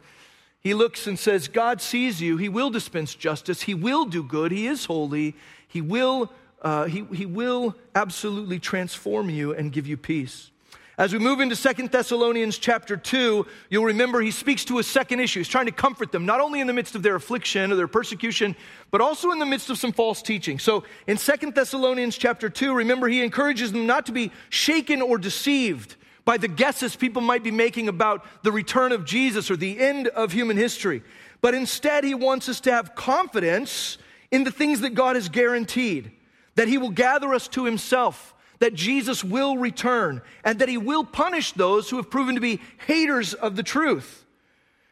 He 0.60 0.74
looks 0.74 1.06
and 1.06 1.18
says, 1.18 1.48
God 1.48 1.80
sees 1.80 2.20
you. 2.20 2.36
He 2.36 2.48
will 2.48 2.70
dispense 2.70 3.14
justice. 3.14 3.62
He 3.62 3.74
will 3.74 4.04
do 4.04 4.22
good. 4.22 4.50
He 4.50 4.66
is 4.66 4.84
holy. 4.84 5.36
He 5.68 5.80
will, 5.80 6.30
uh, 6.60 6.84
he, 6.84 7.04
he 7.14 7.24
will 7.24 7.76
absolutely 7.94 8.58
transform 8.58 9.30
you 9.30 9.54
and 9.54 9.72
give 9.72 9.86
you 9.86 9.96
peace. 9.96 10.50
As 10.98 11.12
we 11.12 11.18
move 11.18 11.40
into 11.40 11.54
Second 11.54 11.90
Thessalonians 11.90 12.56
chapter 12.56 12.96
2, 12.96 13.46
you'll 13.68 13.84
remember 13.84 14.22
he 14.22 14.30
speaks 14.30 14.64
to 14.64 14.78
a 14.78 14.82
second 14.82 15.20
issue. 15.20 15.40
He's 15.40 15.48
trying 15.48 15.66
to 15.66 15.72
comfort 15.72 16.10
them, 16.10 16.24
not 16.24 16.40
only 16.40 16.60
in 16.60 16.66
the 16.66 16.72
midst 16.72 16.94
of 16.94 17.02
their 17.02 17.16
affliction 17.16 17.70
or 17.70 17.76
their 17.76 17.86
persecution, 17.86 18.56
but 18.90 19.02
also 19.02 19.30
in 19.30 19.38
the 19.38 19.44
midst 19.44 19.68
of 19.68 19.76
some 19.76 19.92
false 19.92 20.22
teaching. 20.22 20.58
So 20.58 20.84
in 21.06 21.18
Second 21.18 21.54
Thessalonians 21.54 22.16
chapter 22.16 22.48
2, 22.48 22.72
remember 22.72 23.08
he 23.08 23.22
encourages 23.22 23.72
them 23.72 23.86
not 23.86 24.06
to 24.06 24.12
be 24.12 24.32
shaken 24.48 25.02
or 25.02 25.18
deceived 25.18 25.96
by 26.24 26.38
the 26.38 26.48
guesses 26.48 26.96
people 26.96 27.20
might 27.20 27.44
be 27.44 27.50
making 27.50 27.88
about 27.88 28.24
the 28.42 28.50
return 28.50 28.90
of 28.90 29.04
Jesus 29.04 29.50
or 29.50 29.56
the 29.56 29.78
end 29.78 30.08
of 30.08 30.32
human 30.32 30.56
history. 30.56 31.02
But 31.42 31.52
instead, 31.52 32.04
he 32.04 32.14
wants 32.14 32.48
us 32.48 32.60
to 32.60 32.72
have 32.72 32.94
confidence 32.94 33.98
in 34.30 34.44
the 34.44 34.50
things 34.50 34.80
that 34.80 34.94
God 34.94 35.16
has 35.16 35.28
guaranteed, 35.28 36.10
that 36.54 36.68
he 36.68 36.78
will 36.78 36.88
gather 36.88 37.34
us 37.34 37.48
to 37.48 37.66
himself 37.66 38.32
that 38.58 38.74
Jesus 38.74 39.22
will 39.22 39.56
return 39.56 40.22
and 40.44 40.58
that 40.58 40.68
he 40.68 40.78
will 40.78 41.04
punish 41.04 41.52
those 41.52 41.90
who 41.90 41.96
have 41.96 42.10
proven 42.10 42.34
to 42.34 42.40
be 42.40 42.60
haters 42.86 43.34
of 43.34 43.56
the 43.56 43.62
truth. 43.62 44.24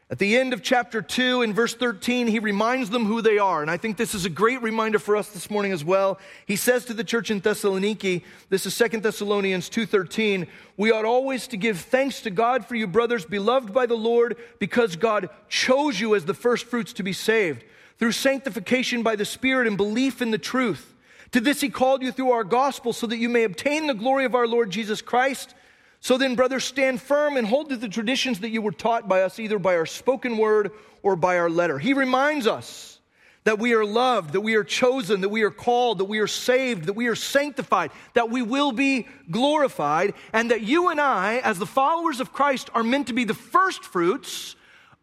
At 0.07 0.19
the 0.19 0.37
end 0.37 0.53
of 0.53 0.61
chapter 0.61 1.01
2, 1.01 1.41
in 1.41 1.51
verse 1.51 1.73
13, 1.73 2.27
he 2.27 2.37
reminds 2.37 2.91
them 2.91 3.05
who 3.05 3.23
they 3.23 3.39
are. 3.39 3.63
And 3.63 3.71
I 3.71 3.77
think 3.77 3.97
this 3.97 4.13
is 4.13 4.23
a 4.23 4.29
great 4.29 4.61
reminder 4.61 4.99
for 4.99 5.17
us 5.17 5.29
this 5.29 5.49
morning 5.49 5.71
as 5.71 5.83
well. 5.83 6.19
He 6.45 6.55
says 6.55 6.85
to 6.85 6.93
the 6.93 7.03
church 7.03 7.31
in 7.31 7.41
Thessaloniki, 7.41 8.21
this 8.49 8.67
is 8.67 8.77
2 8.77 8.99
Thessalonians 8.99 9.67
2.13, 9.67 10.47
we 10.77 10.91
ought 10.91 11.05
always 11.05 11.47
to 11.47 11.57
give 11.57 11.79
thanks 11.79 12.21
to 12.21 12.29
God 12.29 12.67
for 12.67 12.75
you, 12.75 12.85
brothers, 12.85 13.25
beloved 13.25 13.73
by 13.73 13.87
the 13.87 13.95
Lord, 13.95 14.37
because 14.59 14.95
God 14.95 15.27
chose 15.49 15.99
you 15.99 16.13
as 16.13 16.25
the 16.25 16.35
first 16.35 16.65
fruits 16.65 16.93
to 16.93 17.03
be 17.03 17.13
saved, 17.13 17.63
through 17.97 18.11
sanctification 18.11 19.01
by 19.01 19.15
the 19.15 19.25
Spirit 19.25 19.65
and 19.65 19.75
belief 19.75 20.21
in 20.21 20.29
the 20.29 20.37
truth. 20.37 20.94
To 21.35 21.41
this 21.41 21.59
he 21.59 21.67
called 21.67 22.01
you 22.01 22.13
through 22.13 22.31
our 22.31 22.45
gospel 22.45 22.93
so 22.93 23.07
that 23.07 23.17
you 23.17 23.27
may 23.27 23.43
obtain 23.43 23.87
the 23.87 23.93
glory 23.93 24.23
of 24.23 24.35
our 24.35 24.47
Lord 24.47 24.69
Jesus 24.69 25.01
Christ. 25.01 25.53
So 25.99 26.17
then, 26.17 26.35
brothers, 26.35 26.63
stand 26.63 27.01
firm 27.01 27.35
and 27.35 27.45
hold 27.45 27.67
to 27.71 27.75
the 27.75 27.89
traditions 27.89 28.39
that 28.39 28.51
you 28.51 28.61
were 28.61 28.71
taught 28.71 29.09
by 29.09 29.21
us, 29.21 29.37
either 29.37 29.59
by 29.59 29.75
our 29.75 29.85
spoken 29.85 30.37
word 30.37 30.71
or 31.03 31.17
by 31.17 31.37
our 31.37 31.49
letter. 31.49 31.77
He 31.77 31.91
reminds 31.91 32.47
us 32.47 33.01
that 33.43 33.59
we 33.59 33.73
are 33.73 33.83
loved, 33.83 34.31
that 34.31 34.39
we 34.39 34.55
are 34.55 34.63
chosen, 34.63 35.19
that 35.19 35.27
we 35.27 35.43
are 35.43 35.51
called, 35.51 35.97
that 35.97 36.05
we 36.05 36.19
are 36.19 36.27
saved, 36.27 36.85
that 36.85 36.93
we 36.93 37.07
are 37.07 37.15
sanctified, 37.15 37.91
that 38.13 38.29
we 38.29 38.41
will 38.41 38.71
be 38.71 39.05
glorified, 39.29 40.13
and 40.31 40.51
that 40.51 40.61
you 40.61 40.87
and 40.87 41.01
I, 41.01 41.39
as 41.39 41.59
the 41.59 41.65
followers 41.65 42.21
of 42.21 42.31
Christ, 42.31 42.69
are 42.73 42.81
meant 42.81 43.07
to 43.07 43.13
be 43.13 43.25
the 43.25 43.33
first 43.33 43.83
fruits 43.83 44.55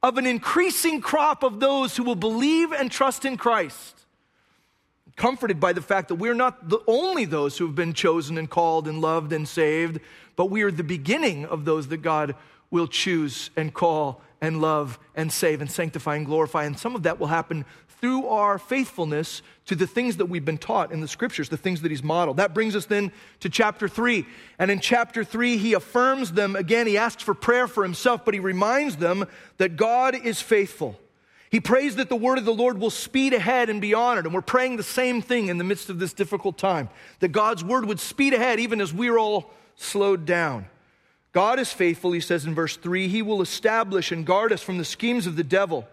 of 0.02 0.16
an 0.16 0.26
increasing 0.26 1.02
crop 1.02 1.42
of 1.42 1.60
those 1.60 1.94
who 1.94 2.04
will 2.04 2.14
believe 2.14 2.72
and 2.72 2.90
trust 2.90 3.26
in 3.26 3.36
Christ 3.36 4.01
comforted 5.16 5.60
by 5.60 5.72
the 5.72 5.82
fact 5.82 6.08
that 6.08 6.16
we're 6.16 6.34
not 6.34 6.68
the 6.68 6.80
only 6.86 7.24
those 7.24 7.58
who 7.58 7.66
have 7.66 7.74
been 7.74 7.92
chosen 7.92 8.38
and 8.38 8.48
called 8.48 8.88
and 8.88 9.00
loved 9.00 9.32
and 9.32 9.46
saved, 9.46 10.00
but 10.36 10.46
we 10.46 10.62
are 10.62 10.70
the 10.70 10.84
beginning 10.84 11.44
of 11.46 11.64
those 11.64 11.88
that 11.88 11.98
God 11.98 12.34
will 12.70 12.86
choose 12.86 13.50
and 13.56 13.72
call 13.72 14.22
and 14.40 14.60
love 14.60 14.98
and 15.14 15.30
save 15.32 15.60
and 15.60 15.70
sanctify 15.70 16.16
and 16.16 16.26
glorify. 16.26 16.64
And 16.64 16.78
some 16.78 16.96
of 16.96 17.04
that 17.04 17.20
will 17.20 17.28
happen 17.28 17.64
through 18.00 18.26
our 18.26 18.58
faithfulness 18.58 19.42
to 19.66 19.76
the 19.76 19.86
things 19.86 20.16
that 20.16 20.26
we've 20.26 20.44
been 20.44 20.58
taught 20.58 20.90
in 20.90 21.00
the 21.00 21.06
scriptures, 21.06 21.48
the 21.48 21.56
things 21.56 21.82
that 21.82 21.92
he's 21.92 22.02
modeled. 22.02 22.38
That 22.38 22.52
brings 22.52 22.74
us 22.74 22.86
then 22.86 23.12
to 23.40 23.48
chapter 23.48 23.88
three. 23.88 24.26
And 24.58 24.72
in 24.72 24.80
chapter 24.80 25.22
three, 25.22 25.56
he 25.56 25.74
affirms 25.74 26.32
them 26.32 26.56
again. 26.56 26.88
He 26.88 26.98
asks 26.98 27.22
for 27.22 27.34
prayer 27.34 27.68
for 27.68 27.84
himself, 27.84 28.24
but 28.24 28.34
he 28.34 28.40
reminds 28.40 28.96
them 28.96 29.26
that 29.58 29.76
God 29.76 30.16
is 30.16 30.40
faithful. 30.40 30.98
He 31.52 31.60
prays 31.60 31.96
that 31.96 32.08
the 32.08 32.16
word 32.16 32.38
of 32.38 32.46
the 32.46 32.54
Lord 32.54 32.78
will 32.78 32.88
speed 32.88 33.34
ahead 33.34 33.68
and 33.68 33.78
be 33.78 33.92
honored. 33.92 34.24
And 34.24 34.34
we're 34.34 34.40
praying 34.40 34.78
the 34.78 34.82
same 34.82 35.20
thing 35.20 35.48
in 35.48 35.58
the 35.58 35.64
midst 35.64 35.90
of 35.90 35.98
this 35.98 36.14
difficult 36.14 36.56
time 36.56 36.88
that 37.20 37.28
God's 37.28 37.62
word 37.62 37.84
would 37.84 38.00
speed 38.00 38.32
ahead 38.32 38.58
even 38.58 38.80
as 38.80 38.94
we're 38.94 39.18
all 39.18 39.50
slowed 39.76 40.24
down. 40.24 40.64
God 41.32 41.58
is 41.58 41.70
faithful, 41.70 42.12
he 42.12 42.20
says 42.20 42.46
in 42.46 42.54
verse 42.54 42.78
3. 42.78 43.06
He 43.06 43.20
will 43.20 43.42
establish 43.42 44.10
and 44.10 44.24
guard 44.24 44.50
us 44.50 44.62
from 44.62 44.78
the 44.78 44.84
schemes 44.84 45.26
of 45.26 45.36
the 45.36 45.44
devil. 45.44 45.86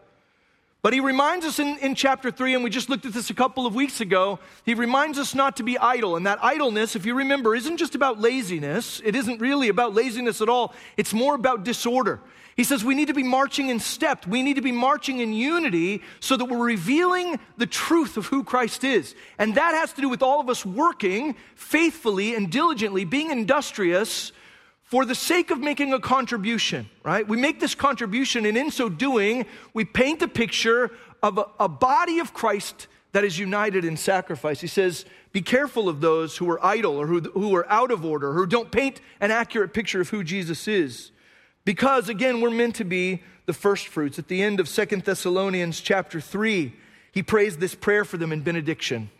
But 0.81 0.93
he 0.93 1.01
reminds 1.01 1.45
us 1.45 1.59
in, 1.59 1.77
in 1.79 1.93
chapter 1.93 2.31
3, 2.31 2.55
and 2.55 2.63
we 2.63 2.69
just 2.69 2.89
looked 2.89 3.05
at 3.05 3.11
this 3.11 3.29
a 3.29 3.33
couple 3.33 3.65
of 3.65 3.75
weeks 3.75 3.99
ago, 3.99 4.39
he 4.63 4.73
reminds 4.73 5.19
us 5.19 5.35
not 5.35 5.57
to 5.57 5.63
be 5.63 5.77
idle. 5.77 6.15
And 6.15 6.25
that 6.25 6.39
idleness, 6.41 6.95
if 6.95 7.05
you 7.05 7.15
remember, 7.15 7.53
isn't 7.53 7.77
just 7.77 7.95
about 7.95 8.21
laziness. 8.21 9.01
It 9.03 9.13
isn't 9.13 9.41
really 9.41 9.67
about 9.67 9.93
laziness 9.93 10.41
at 10.41 10.47
all. 10.47 10.73
It's 10.95 11.13
more 11.13 11.35
about 11.35 11.65
disorder. 11.65 12.21
He 12.55 12.63
says 12.63 12.83
we 12.83 12.95
need 12.95 13.07
to 13.07 13.13
be 13.13 13.23
marching 13.23 13.69
in 13.69 13.79
step. 13.79 14.25
We 14.25 14.41
need 14.41 14.55
to 14.55 14.61
be 14.61 14.71
marching 14.71 15.19
in 15.19 15.33
unity 15.33 16.01
so 16.21 16.37
that 16.37 16.45
we're 16.45 16.65
revealing 16.65 17.39
the 17.57 17.65
truth 17.65 18.15
of 18.15 18.27
who 18.27 18.45
Christ 18.45 18.85
is. 18.85 19.15
And 19.37 19.55
that 19.55 19.73
has 19.73 19.91
to 19.93 20.01
do 20.01 20.09
with 20.09 20.21
all 20.21 20.39
of 20.39 20.49
us 20.49 20.65
working 20.65 21.35
faithfully 21.55 22.35
and 22.35 22.49
diligently, 22.49 23.03
being 23.03 23.31
industrious 23.31 24.31
for 24.89 25.05
the 25.05 25.13
sake 25.13 25.51
of 25.51 25.59
making 25.59 25.93
a 25.93 25.99
contribution, 25.99 26.89
right? 27.03 27.27
We 27.27 27.37
make 27.37 27.59
this 27.59 27.75
contribution, 27.75 28.43
and 28.47 28.57
in 28.57 28.71
so 28.71 28.89
doing, 28.89 29.45
we 29.71 29.85
paint 29.85 30.23
a 30.23 30.27
picture 30.27 30.89
of 31.21 31.37
a, 31.37 31.45
a, 31.59 31.69
body 31.69 32.17
of 32.17 32.33
Christ 32.33 32.87
that 33.11 33.23
is 33.23 33.37
united 33.37 33.85
in 33.85 33.97
sacrifice. 33.97 34.61
He 34.61 34.67
says, 34.67 35.05
Be 35.31 35.43
careful 35.43 35.89
of 35.89 36.01
those 36.01 36.37
who 36.37 36.49
are 36.49 36.65
idle 36.65 36.97
or 36.97 37.05
who, 37.05 37.21
who 37.21 37.55
are 37.55 37.69
out 37.69 37.91
of 37.91 38.03
order, 38.03 38.33
who 38.33 38.47
don't 38.47 38.71
paint 38.71 38.99
an 39.21 39.29
accurate 39.29 39.75
picture 39.75 40.01
of 40.01 40.09
who 40.09 40.23
Jesus 40.23 40.67
is. 40.67 41.11
Because, 41.65 42.09
again, 42.09 42.41
we're 42.41 42.49
meant 42.49 42.75
to 42.77 42.83
be 42.83 43.21
the 43.45 43.53
first 43.53 43.89
fruits. 43.89 44.17
At 44.17 44.27
the 44.27 44.41
end 44.41 44.59
of 44.59 44.67
Second 44.67 45.03
Thessalonians 45.03 45.81
chapter 45.81 46.19
3, 46.19 46.73
he 47.11 47.21
prays 47.21 47.57
this 47.57 47.75
prayer 47.75 48.05
for 48.05 48.17
them 48.17 48.31
in 48.31 48.41
benediction. 48.41 49.11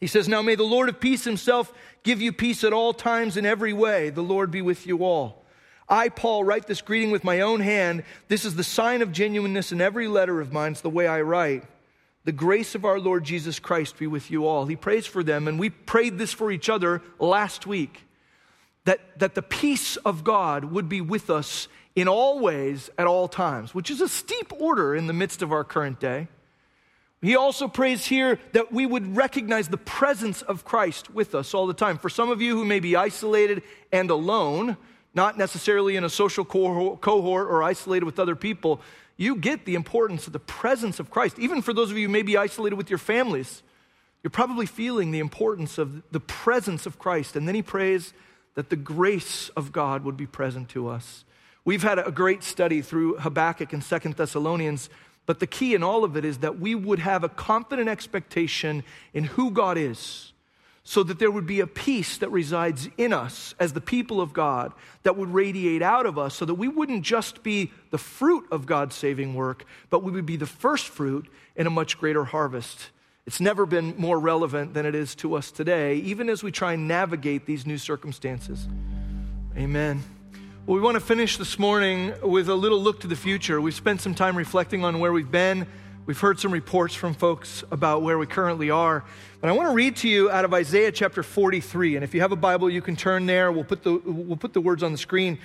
He 0.00 0.06
says, 0.06 0.28
Now 0.28 0.42
may 0.42 0.54
the 0.54 0.64
Lord 0.64 0.88
of 0.88 1.00
peace 1.00 1.24
himself 1.24 1.72
give 2.02 2.20
you 2.20 2.32
peace 2.32 2.64
at 2.64 2.72
all 2.72 2.92
times 2.92 3.36
in 3.36 3.46
every 3.46 3.72
way. 3.72 4.10
The 4.10 4.22
Lord 4.22 4.50
be 4.50 4.62
with 4.62 4.86
you 4.86 5.04
all. 5.04 5.44
I, 5.88 6.08
Paul, 6.08 6.44
write 6.44 6.66
this 6.66 6.80
greeting 6.80 7.10
with 7.10 7.24
my 7.24 7.40
own 7.40 7.60
hand. 7.60 8.04
This 8.28 8.44
is 8.44 8.56
the 8.56 8.64
sign 8.64 9.02
of 9.02 9.12
genuineness 9.12 9.70
in 9.70 9.80
every 9.80 10.08
letter 10.08 10.40
of 10.40 10.52
mine. 10.52 10.72
It's 10.72 10.80
the 10.80 10.90
way 10.90 11.06
I 11.06 11.20
write. 11.20 11.64
The 12.24 12.32
grace 12.32 12.74
of 12.74 12.86
our 12.86 12.98
Lord 12.98 13.24
Jesus 13.24 13.58
Christ 13.58 13.98
be 13.98 14.06
with 14.06 14.30
you 14.30 14.46
all. 14.46 14.64
He 14.64 14.76
prays 14.76 15.06
for 15.06 15.22
them, 15.22 15.46
and 15.46 15.58
we 15.58 15.68
prayed 15.68 16.16
this 16.16 16.32
for 16.32 16.50
each 16.50 16.70
other 16.70 17.02
last 17.18 17.66
week 17.66 18.06
that, 18.84 19.18
that 19.18 19.34
the 19.34 19.42
peace 19.42 19.96
of 19.96 20.24
God 20.24 20.64
would 20.64 20.88
be 20.88 21.02
with 21.02 21.28
us 21.28 21.68
in 21.94 22.08
all 22.08 22.40
ways 22.40 22.88
at 22.98 23.06
all 23.06 23.28
times, 23.28 23.74
which 23.74 23.90
is 23.90 24.00
a 24.00 24.08
steep 24.08 24.52
order 24.58 24.96
in 24.96 25.06
the 25.06 25.12
midst 25.12 25.42
of 25.42 25.52
our 25.52 25.64
current 25.64 26.00
day. 26.00 26.28
He 27.24 27.36
also 27.36 27.68
prays 27.68 28.04
here 28.04 28.38
that 28.52 28.70
we 28.70 28.84
would 28.84 29.16
recognize 29.16 29.68
the 29.68 29.78
presence 29.78 30.42
of 30.42 30.64
Christ 30.64 31.14
with 31.14 31.34
us 31.34 31.54
all 31.54 31.66
the 31.66 31.72
time. 31.72 31.96
For 31.96 32.10
some 32.10 32.30
of 32.30 32.42
you 32.42 32.54
who 32.54 32.66
may 32.66 32.80
be 32.80 32.96
isolated 32.96 33.62
and 33.90 34.10
alone, 34.10 34.76
not 35.14 35.38
necessarily 35.38 35.96
in 35.96 36.04
a 36.04 36.10
social 36.10 36.44
cohort 36.44 37.48
or 37.48 37.62
isolated 37.62 38.04
with 38.04 38.18
other 38.18 38.36
people, 38.36 38.82
you 39.16 39.36
get 39.36 39.64
the 39.64 39.74
importance 39.74 40.26
of 40.26 40.34
the 40.34 40.38
presence 40.38 41.00
of 41.00 41.10
Christ. 41.10 41.38
Even 41.38 41.62
for 41.62 41.72
those 41.72 41.90
of 41.90 41.96
you 41.96 42.08
who 42.08 42.12
may 42.12 42.20
be 42.20 42.36
isolated 42.36 42.76
with 42.76 42.90
your 42.90 42.98
families, 42.98 43.62
you're 44.22 44.30
probably 44.30 44.66
feeling 44.66 45.10
the 45.10 45.20
importance 45.20 45.78
of 45.78 46.02
the 46.10 46.20
presence 46.20 46.84
of 46.84 46.98
Christ. 46.98 47.36
And 47.36 47.48
then 47.48 47.54
he 47.54 47.62
prays 47.62 48.12
that 48.54 48.68
the 48.68 48.76
grace 48.76 49.48
of 49.56 49.72
God 49.72 50.04
would 50.04 50.18
be 50.18 50.26
present 50.26 50.68
to 50.70 50.88
us. 50.88 51.24
We've 51.64 51.82
had 51.82 51.98
a 51.98 52.12
great 52.12 52.42
study 52.42 52.82
through 52.82 53.16
Habakkuk 53.16 53.72
and 53.72 53.82
Second 53.82 54.16
Thessalonians 54.16 54.90
but 55.26 55.40
the 55.40 55.46
key 55.46 55.74
in 55.74 55.82
all 55.82 56.04
of 56.04 56.16
it 56.16 56.24
is 56.24 56.38
that 56.38 56.60
we 56.60 56.74
would 56.74 56.98
have 56.98 57.24
a 57.24 57.28
confident 57.28 57.88
expectation 57.88 58.84
in 59.12 59.24
who 59.24 59.50
God 59.50 59.78
is, 59.78 60.32
so 60.86 61.02
that 61.02 61.18
there 61.18 61.30
would 61.30 61.46
be 61.46 61.60
a 61.60 61.66
peace 61.66 62.18
that 62.18 62.30
resides 62.30 62.90
in 62.98 63.12
us 63.12 63.54
as 63.58 63.72
the 63.72 63.80
people 63.80 64.20
of 64.20 64.34
God 64.34 64.72
that 65.02 65.16
would 65.16 65.32
radiate 65.32 65.80
out 65.80 66.04
of 66.04 66.18
us, 66.18 66.34
so 66.34 66.44
that 66.44 66.54
we 66.54 66.68
wouldn't 66.68 67.02
just 67.02 67.42
be 67.42 67.72
the 67.90 67.96
fruit 67.96 68.46
of 68.50 68.66
God's 68.66 68.94
saving 68.94 69.34
work, 69.34 69.64
but 69.88 70.02
we 70.02 70.12
would 70.12 70.26
be 70.26 70.36
the 70.36 70.44
first 70.44 70.88
fruit 70.88 71.26
in 71.56 71.66
a 71.66 71.70
much 71.70 71.98
greater 71.98 72.24
harvest. 72.24 72.90
It's 73.26 73.40
never 73.40 73.64
been 73.64 73.94
more 73.96 74.18
relevant 74.18 74.74
than 74.74 74.84
it 74.84 74.94
is 74.94 75.14
to 75.16 75.34
us 75.34 75.50
today, 75.50 75.96
even 75.96 76.28
as 76.28 76.42
we 76.42 76.52
try 76.52 76.74
and 76.74 76.86
navigate 76.86 77.46
these 77.46 77.64
new 77.64 77.78
circumstances. 77.78 78.68
Amen. 79.56 80.02
We 80.66 80.80
want 80.80 80.94
to 80.94 81.00
finish 81.00 81.36
this 81.36 81.58
morning 81.58 82.14
with 82.22 82.48
a 82.48 82.54
little 82.54 82.80
look 82.80 83.00
to 83.00 83.06
the 83.06 83.16
future. 83.16 83.60
We've 83.60 83.74
spent 83.74 84.00
some 84.00 84.14
time 84.14 84.34
reflecting 84.34 84.82
on 84.82 84.98
where 84.98 85.12
we've 85.12 85.30
been. 85.30 85.66
We've 86.06 86.18
heard 86.18 86.40
some 86.40 86.52
reports 86.52 86.94
from 86.94 87.12
folks 87.12 87.62
about 87.70 88.00
where 88.00 88.16
we 88.16 88.24
currently 88.24 88.70
are. 88.70 89.04
But 89.42 89.50
I 89.50 89.52
want 89.52 89.68
to 89.68 89.74
read 89.74 89.96
to 89.96 90.08
you 90.08 90.30
out 90.30 90.46
of 90.46 90.54
Isaiah 90.54 90.90
chapter 90.90 91.22
43. 91.22 91.96
And 91.96 92.02
if 92.02 92.14
you 92.14 92.22
have 92.22 92.32
a 92.32 92.36
Bible, 92.36 92.70
you 92.70 92.80
can 92.80 92.96
turn 92.96 93.26
there. 93.26 93.52
We'll 93.52 93.64
put 93.64 93.82
the, 93.82 94.00
we'll 94.06 94.38
put 94.38 94.54
the 94.54 94.62
words 94.62 94.82
on 94.82 94.90
the 94.90 94.96
screen. 94.96 95.38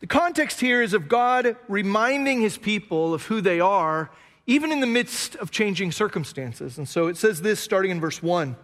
The 0.00 0.08
context 0.08 0.58
here 0.58 0.82
is 0.82 0.94
of 0.94 1.06
God 1.06 1.56
reminding 1.68 2.40
his 2.40 2.58
people 2.58 3.14
of 3.14 3.22
who 3.22 3.40
they 3.40 3.60
are, 3.60 4.10
even 4.48 4.72
in 4.72 4.80
the 4.80 4.86
midst 4.88 5.36
of 5.36 5.52
changing 5.52 5.92
circumstances. 5.92 6.76
And 6.76 6.88
so 6.88 7.06
it 7.06 7.16
says 7.16 7.40
this 7.40 7.60
starting 7.60 7.92
in 7.92 8.00
verse 8.00 8.20
1. 8.20 8.56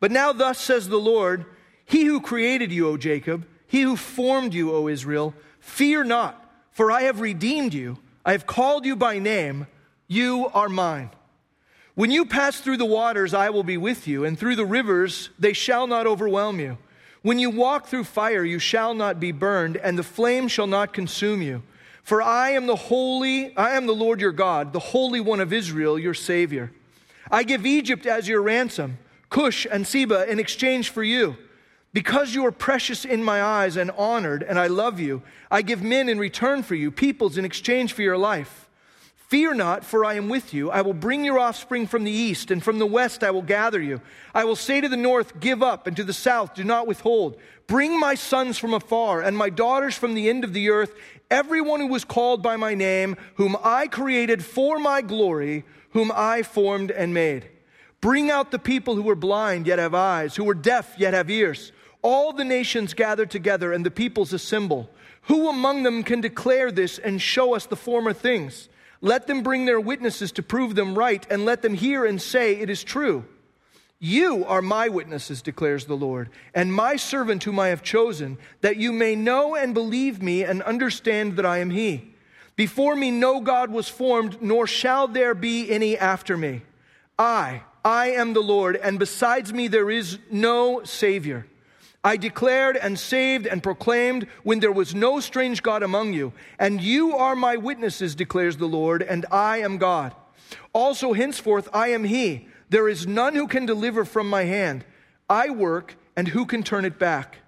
But 0.00 0.10
now, 0.10 0.34
thus 0.34 0.58
says 0.58 0.90
the 0.90 0.98
Lord, 0.98 1.46
He 1.86 2.04
who 2.04 2.20
created 2.20 2.70
you, 2.70 2.88
O 2.88 2.98
Jacob, 2.98 3.46
he 3.70 3.82
who 3.82 3.94
formed 3.94 4.52
you, 4.52 4.74
O 4.74 4.88
Israel, 4.88 5.32
fear 5.60 6.02
not, 6.02 6.44
for 6.72 6.90
I 6.90 7.02
have 7.02 7.20
redeemed 7.20 7.72
you. 7.72 7.98
I 8.24 8.32
have 8.32 8.44
called 8.44 8.84
you 8.84 8.96
by 8.96 9.20
name. 9.20 9.68
You 10.08 10.50
are 10.52 10.68
mine. 10.68 11.10
When 11.94 12.10
you 12.10 12.26
pass 12.26 12.58
through 12.58 12.78
the 12.78 12.84
waters, 12.84 13.32
I 13.32 13.50
will 13.50 13.62
be 13.62 13.76
with 13.76 14.08
you, 14.08 14.24
and 14.24 14.36
through 14.36 14.56
the 14.56 14.66
rivers, 14.66 15.30
they 15.38 15.52
shall 15.52 15.86
not 15.86 16.08
overwhelm 16.08 16.58
you. 16.58 16.78
When 17.22 17.38
you 17.38 17.48
walk 17.48 17.86
through 17.86 18.04
fire, 18.04 18.42
you 18.42 18.58
shall 18.58 18.92
not 18.92 19.20
be 19.20 19.30
burned, 19.30 19.76
and 19.76 19.96
the 19.96 20.02
flame 20.02 20.48
shall 20.48 20.66
not 20.66 20.92
consume 20.92 21.40
you. 21.40 21.62
For 22.02 22.20
I 22.20 22.50
am 22.50 22.66
the 22.66 22.74
holy, 22.74 23.56
I 23.56 23.76
am 23.76 23.86
the 23.86 23.94
Lord 23.94 24.20
your 24.20 24.32
God, 24.32 24.72
the 24.72 24.80
Holy 24.80 25.20
One 25.20 25.38
of 25.38 25.52
Israel, 25.52 25.96
your 25.96 26.14
Savior. 26.14 26.72
I 27.30 27.44
give 27.44 27.64
Egypt 27.64 28.04
as 28.04 28.26
your 28.26 28.42
ransom, 28.42 28.98
Cush 29.28 29.64
and 29.70 29.86
Seba 29.86 30.28
in 30.28 30.40
exchange 30.40 30.90
for 30.90 31.04
you. 31.04 31.36
Because 31.92 32.34
you 32.34 32.46
are 32.46 32.52
precious 32.52 33.04
in 33.04 33.24
my 33.24 33.42
eyes 33.42 33.76
and 33.76 33.90
honored, 33.92 34.44
and 34.44 34.60
I 34.60 34.68
love 34.68 35.00
you, 35.00 35.22
I 35.50 35.62
give 35.62 35.82
men 35.82 36.08
in 36.08 36.18
return 36.18 36.62
for 36.62 36.76
you, 36.76 36.92
peoples 36.92 37.36
in 37.36 37.44
exchange 37.44 37.92
for 37.92 38.02
your 38.02 38.18
life. 38.18 38.68
Fear 39.16 39.54
not, 39.54 39.84
for 39.84 40.04
I 40.04 40.14
am 40.14 40.28
with 40.28 40.54
you. 40.54 40.70
I 40.70 40.82
will 40.82 40.94
bring 40.94 41.24
your 41.24 41.38
offspring 41.38 41.86
from 41.86 42.04
the 42.04 42.10
east, 42.12 42.50
and 42.50 42.62
from 42.62 42.78
the 42.78 42.86
west 42.86 43.24
I 43.24 43.30
will 43.32 43.42
gather 43.42 43.80
you. 43.80 44.00
I 44.34 44.44
will 44.44 44.56
say 44.56 44.80
to 44.80 44.88
the 44.88 44.96
north, 44.96 45.38
Give 45.40 45.62
up, 45.62 45.86
and 45.86 45.96
to 45.96 46.04
the 46.04 46.12
south, 46.12 46.54
Do 46.54 46.64
not 46.64 46.86
withhold. 46.86 47.36
Bring 47.66 47.98
my 47.98 48.14
sons 48.14 48.58
from 48.58 48.74
afar, 48.74 49.20
and 49.20 49.36
my 49.36 49.50
daughters 49.50 49.96
from 49.96 50.14
the 50.14 50.28
end 50.28 50.44
of 50.44 50.52
the 50.52 50.70
earth, 50.70 50.94
everyone 51.30 51.80
who 51.80 51.86
was 51.86 52.04
called 52.04 52.42
by 52.42 52.56
my 52.56 52.74
name, 52.74 53.16
whom 53.34 53.56
I 53.62 53.86
created 53.88 54.44
for 54.44 54.78
my 54.78 55.00
glory, 55.00 55.64
whom 55.90 56.12
I 56.14 56.42
formed 56.42 56.90
and 56.90 57.14
made. 57.14 57.48
Bring 58.00 58.30
out 58.30 58.50
the 58.50 58.58
people 58.58 58.96
who 58.96 59.02
were 59.02 59.14
blind, 59.14 59.66
yet 59.66 59.78
have 59.78 59.94
eyes, 59.94 60.34
who 60.34 60.44
were 60.44 60.54
deaf, 60.54 60.94
yet 60.98 61.14
have 61.14 61.30
ears 61.30 61.72
all 62.02 62.32
the 62.32 62.44
nations 62.44 62.94
gather 62.94 63.26
together 63.26 63.72
and 63.72 63.84
the 63.84 63.90
peoples 63.90 64.32
assemble. 64.32 64.90
Who 65.22 65.48
among 65.48 65.82
them 65.82 66.02
can 66.02 66.20
declare 66.20 66.70
this 66.70 66.98
and 66.98 67.20
show 67.20 67.54
us 67.54 67.66
the 67.66 67.76
former 67.76 68.12
things? 68.12 68.68
Let 69.00 69.26
them 69.26 69.42
bring 69.42 69.64
their 69.64 69.80
witnesses 69.80 70.32
to 70.32 70.42
prove 70.42 70.74
them 70.74 70.96
right, 70.96 71.26
and 71.30 71.44
let 71.44 71.62
them 71.62 71.74
hear 71.74 72.04
and 72.04 72.20
say, 72.20 72.56
It 72.56 72.68
is 72.68 72.84
true. 72.84 73.24
You 73.98 74.46
are 74.46 74.62
my 74.62 74.88
witnesses, 74.88 75.42
declares 75.42 75.84
the 75.84 75.96
Lord, 75.96 76.30
and 76.54 76.72
my 76.72 76.96
servant 76.96 77.44
whom 77.44 77.58
I 77.58 77.68
have 77.68 77.82
chosen, 77.82 78.38
that 78.62 78.76
you 78.76 78.92
may 78.92 79.14
know 79.14 79.54
and 79.54 79.74
believe 79.74 80.22
me 80.22 80.42
and 80.42 80.62
understand 80.62 81.36
that 81.36 81.44
I 81.44 81.58
am 81.58 81.70
He. 81.70 82.14
Before 82.56 82.96
me 82.96 83.10
no 83.10 83.40
God 83.40 83.70
was 83.70 83.88
formed, 83.88 84.40
nor 84.42 84.66
shall 84.66 85.06
there 85.06 85.34
be 85.34 85.70
any 85.70 85.98
after 85.98 86.36
me. 86.36 86.62
I, 87.18 87.62
I 87.84 88.12
am 88.12 88.32
the 88.32 88.40
Lord, 88.40 88.76
and 88.76 88.98
besides 88.98 89.52
me 89.52 89.68
there 89.68 89.90
is 89.90 90.18
no 90.30 90.82
Savior. 90.84 91.46
I 92.02 92.16
declared 92.16 92.76
and 92.76 92.98
saved 92.98 93.46
and 93.46 93.62
proclaimed 93.62 94.26
when 94.42 94.60
there 94.60 94.72
was 94.72 94.94
no 94.94 95.20
strange 95.20 95.62
God 95.62 95.82
among 95.82 96.14
you. 96.14 96.32
And 96.58 96.80
you 96.80 97.14
are 97.16 97.36
my 97.36 97.56
witnesses, 97.56 98.14
declares 98.14 98.56
the 98.56 98.66
Lord, 98.66 99.02
and 99.02 99.26
I 99.30 99.58
am 99.58 99.76
God. 99.76 100.14
Also, 100.72 101.12
henceforth, 101.12 101.68
I 101.72 101.88
am 101.88 102.04
He. 102.04 102.48
There 102.70 102.88
is 102.88 103.06
none 103.06 103.34
who 103.34 103.46
can 103.46 103.66
deliver 103.66 104.04
from 104.04 104.30
my 104.30 104.44
hand. 104.44 104.84
I 105.28 105.50
work, 105.50 105.96
and 106.16 106.28
who 106.28 106.46
can 106.46 106.62
turn 106.62 106.84
it 106.84 106.98
back? 106.98 107.38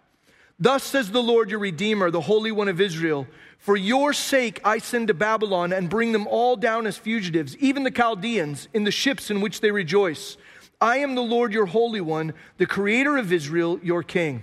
Thus 0.59 0.85
says 0.85 1.11
the 1.11 1.23
Lord 1.23 1.51
your 1.51 1.59
Redeemer, 1.59 2.11
the 2.11 2.21
Holy 2.21 2.53
One 2.53 2.69
of 2.69 2.81
Israel 2.81 3.27
For 3.59 3.77
your 3.77 4.13
sake 4.13 4.61
I 4.65 4.79
send 4.79 5.09
to 5.09 5.15
Babylon 5.15 5.73
and 5.73 5.89
bring 5.89 6.13
them 6.13 6.27
all 6.27 6.57
down 6.57 6.87
as 6.87 6.99
fugitives, 6.99 7.57
even 7.57 7.85
the 7.85 7.91
Chaldeans, 7.91 8.69
in 8.75 8.85
the 8.85 8.91
ships 8.91 9.31
in 9.31 9.41
which 9.41 9.61
they 9.61 9.71
rejoice. 9.71 10.37
I 10.83 10.97
am 10.97 11.15
the 11.15 11.23
Lord 11.23 11.53
your 11.53 11.67
Holy 11.67 12.01
One, 12.01 12.35
the 12.59 12.67
Creator 12.67 13.17
of 13.17 13.33
Israel, 13.33 13.79
your 13.85 14.03
King. 14.03 14.43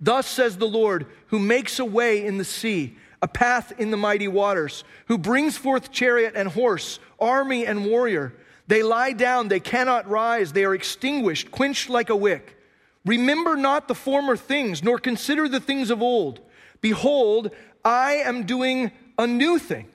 Thus 0.00 0.28
says 0.28 0.56
the 0.56 0.68
Lord, 0.68 1.06
who 1.26 1.40
makes 1.40 1.80
a 1.80 1.84
way 1.84 2.24
in 2.24 2.38
the 2.38 2.44
sea, 2.44 2.96
a 3.20 3.26
path 3.26 3.72
in 3.76 3.90
the 3.90 3.96
mighty 3.96 4.28
waters, 4.28 4.84
who 5.08 5.18
brings 5.18 5.56
forth 5.56 5.90
chariot 5.90 6.34
and 6.36 6.48
horse, 6.48 7.00
army 7.18 7.66
and 7.66 7.84
warrior. 7.84 8.32
They 8.68 8.84
lie 8.84 9.14
down, 9.14 9.48
they 9.48 9.58
cannot 9.58 10.08
rise, 10.08 10.52
they 10.52 10.64
are 10.64 10.76
extinguished, 10.76 11.50
quenched 11.50 11.90
like 11.90 12.08
a 12.08 12.16
wick. 12.16 12.56
Remember 13.04 13.56
not 13.56 13.88
the 13.88 13.96
former 13.96 14.36
things, 14.36 14.80
nor 14.80 15.00
consider 15.00 15.48
the 15.48 15.58
things 15.58 15.90
of 15.90 16.02
old. 16.02 16.38
Behold, 16.80 17.50
I 17.84 18.12
am 18.12 18.46
doing 18.46 18.92
a 19.18 19.26
new 19.26 19.58
thing. 19.58 19.88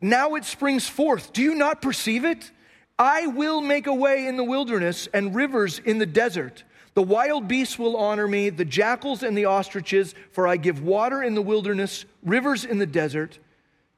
Now 0.00 0.36
it 0.36 0.44
springs 0.44 0.88
forth. 0.88 1.32
Do 1.32 1.42
you 1.42 1.56
not 1.56 1.82
perceive 1.82 2.24
it? 2.24 2.52
I 2.98 3.26
will 3.26 3.60
make 3.60 3.86
a 3.86 3.94
way 3.94 4.26
in 4.26 4.36
the 4.36 4.44
wilderness 4.44 5.08
and 5.12 5.34
rivers 5.34 5.80
in 5.80 5.98
the 5.98 6.06
desert. 6.06 6.64
The 6.94 7.02
wild 7.02 7.48
beasts 7.48 7.78
will 7.78 7.96
honor 7.96 8.28
me, 8.28 8.50
the 8.50 8.64
jackals 8.64 9.24
and 9.24 9.36
the 9.36 9.46
ostriches, 9.46 10.14
for 10.30 10.46
I 10.46 10.56
give 10.56 10.82
water 10.82 11.22
in 11.22 11.34
the 11.34 11.42
wilderness, 11.42 12.04
rivers 12.22 12.64
in 12.64 12.78
the 12.78 12.86
desert, 12.86 13.40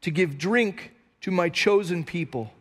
to 0.01 0.11
give 0.11 0.39
drink 0.39 0.93
to 1.21 1.31
my 1.31 1.51
chosen 1.51 2.05
people, 2.05 2.53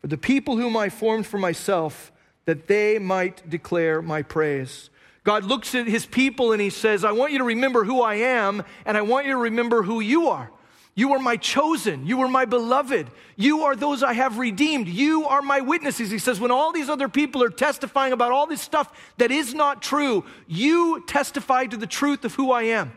for 0.00 0.06
the 0.06 0.18
people 0.18 0.56
whom 0.56 0.76
I 0.76 0.90
formed 0.90 1.26
for 1.26 1.38
myself, 1.38 2.12
that 2.44 2.68
they 2.68 2.98
might 2.98 3.48
declare 3.48 4.00
my 4.00 4.22
praise. 4.22 4.90
God 5.24 5.44
looks 5.44 5.74
at 5.74 5.88
his 5.88 6.06
people 6.06 6.52
and 6.52 6.60
he 6.60 6.70
says, 6.70 7.04
I 7.04 7.12
want 7.12 7.32
you 7.32 7.38
to 7.38 7.44
remember 7.44 7.84
who 7.84 8.00
I 8.00 8.16
am, 8.16 8.62
and 8.84 8.96
I 8.96 9.02
want 9.02 9.26
you 9.26 9.32
to 9.32 9.38
remember 9.38 9.82
who 9.82 10.00
you 10.00 10.28
are. 10.28 10.50
You 10.96 11.12
are 11.14 11.18
my 11.18 11.36
chosen. 11.36 12.06
You 12.06 12.20
are 12.20 12.28
my 12.28 12.44
beloved. 12.44 13.08
You 13.36 13.62
are 13.62 13.74
those 13.74 14.02
I 14.02 14.12
have 14.12 14.38
redeemed. 14.38 14.86
You 14.86 15.26
are 15.26 15.42
my 15.42 15.60
witnesses. 15.60 16.10
He 16.10 16.18
says, 16.18 16.38
when 16.38 16.52
all 16.52 16.72
these 16.72 16.88
other 16.88 17.08
people 17.08 17.42
are 17.42 17.50
testifying 17.50 18.12
about 18.12 18.30
all 18.30 18.46
this 18.46 18.62
stuff 18.62 18.92
that 19.18 19.32
is 19.32 19.54
not 19.54 19.82
true, 19.82 20.24
you 20.46 21.02
testify 21.06 21.66
to 21.66 21.76
the 21.76 21.86
truth 21.86 22.24
of 22.24 22.34
who 22.34 22.52
I 22.52 22.64
am. 22.64 22.92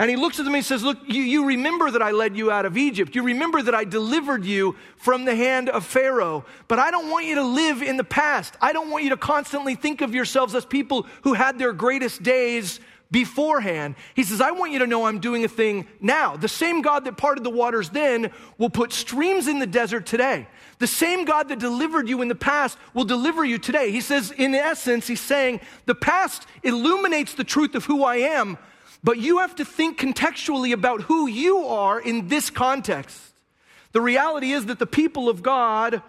And 0.00 0.08
he 0.08 0.16
looks 0.16 0.38
at 0.38 0.44
them 0.44 0.54
and 0.54 0.62
he 0.62 0.66
says, 0.66 0.84
Look, 0.84 0.98
you, 1.08 1.22
you 1.22 1.44
remember 1.44 1.90
that 1.90 2.00
I 2.00 2.12
led 2.12 2.36
you 2.36 2.52
out 2.52 2.64
of 2.64 2.76
Egypt. 2.76 3.16
You 3.16 3.24
remember 3.24 3.60
that 3.62 3.74
I 3.74 3.82
delivered 3.82 4.44
you 4.44 4.76
from 4.96 5.24
the 5.24 5.34
hand 5.34 5.68
of 5.68 5.84
Pharaoh. 5.84 6.44
But 6.68 6.78
I 6.78 6.92
don't 6.92 7.10
want 7.10 7.26
you 7.26 7.34
to 7.34 7.42
live 7.42 7.82
in 7.82 7.96
the 7.96 8.04
past. 8.04 8.56
I 8.60 8.72
don't 8.72 8.90
want 8.90 9.02
you 9.02 9.10
to 9.10 9.16
constantly 9.16 9.74
think 9.74 10.00
of 10.00 10.14
yourselves 10.14 10.54
as 10.54 10.64
people 10.64 11.06
who 11.22 11.34
had 11.34 11.58
their 11.58 11.72
greatest 11.72 12.22
days 12.22 12.78
beforehand. 13.10 13.94
He 14.14 14.22
says, 14.22 14.40
I 14.40 14.50
want 14.50 14.72
you 14.72 14.80
to 14.80 14.86
know 14.86 15.06
I'm 15.06 15.18
doing 15.18 15.44
a 15.44 15.48
thing 15.48 15.86
now. 16.00 16.36
The 16.36 16.48
same 16.48 16.82
God 16.82 17.04
that 17.06 17.16
parted 17.16 17.42
the 17.42 17.50
waters 17.50 17.90
then 17.90 18.30
will 18.58 18.70
put 18.70 18.92
streams 18.92 19.48
in 19.48 19.58
the 19.58 19.66
desert 19.66 20.04
today. 20.04 20.46
The 20.78 20.86
same 20.86 21.24
God 21.24 21.48
that 21.48 21.58
delivered 21.58 22.08
you 22.08 22.20
in 22.22 22.28
the 22.28 22.34
past 22.34 22.78
will 22.94 23.04
deliver 23.04 23.44
you 23.44 23.58
today. 23.58 23.90
He 23.90 24.00
says, 24.00 24.30
in 24.30 24.54
essence, 24.54 25.06
he's 25.06 25.20
saying, 25.20 25.60
the 25.86 25.94
past 25.94 26.46
illuminates 26.62 27.34
the 27.34 27.44
truth 27.44 27.74
of 27.74 27.86
who 27.86 28.04
I 28.04 28.16
am, 28.16 28.58
but 29.02 29.18
you 29.18 29.38
have 29.38 29.56
to 29.56 29.64
think 29.64 29.98
contextually 29.98 30.72
about 30.72 31.02
who 31.02 31.26
you 31.26 31.64
are 31.66 31.98
in 31.98 32.28
this 32.28 32.50
context. 32.50 33.20
The 33.92 34.00
reality 34.00 34.52
is 34.52 34.66
that 34.66 34.78
the 34.78 34.86
people 34.86 35.28
of 35.28 35.42
God 35.42 36.02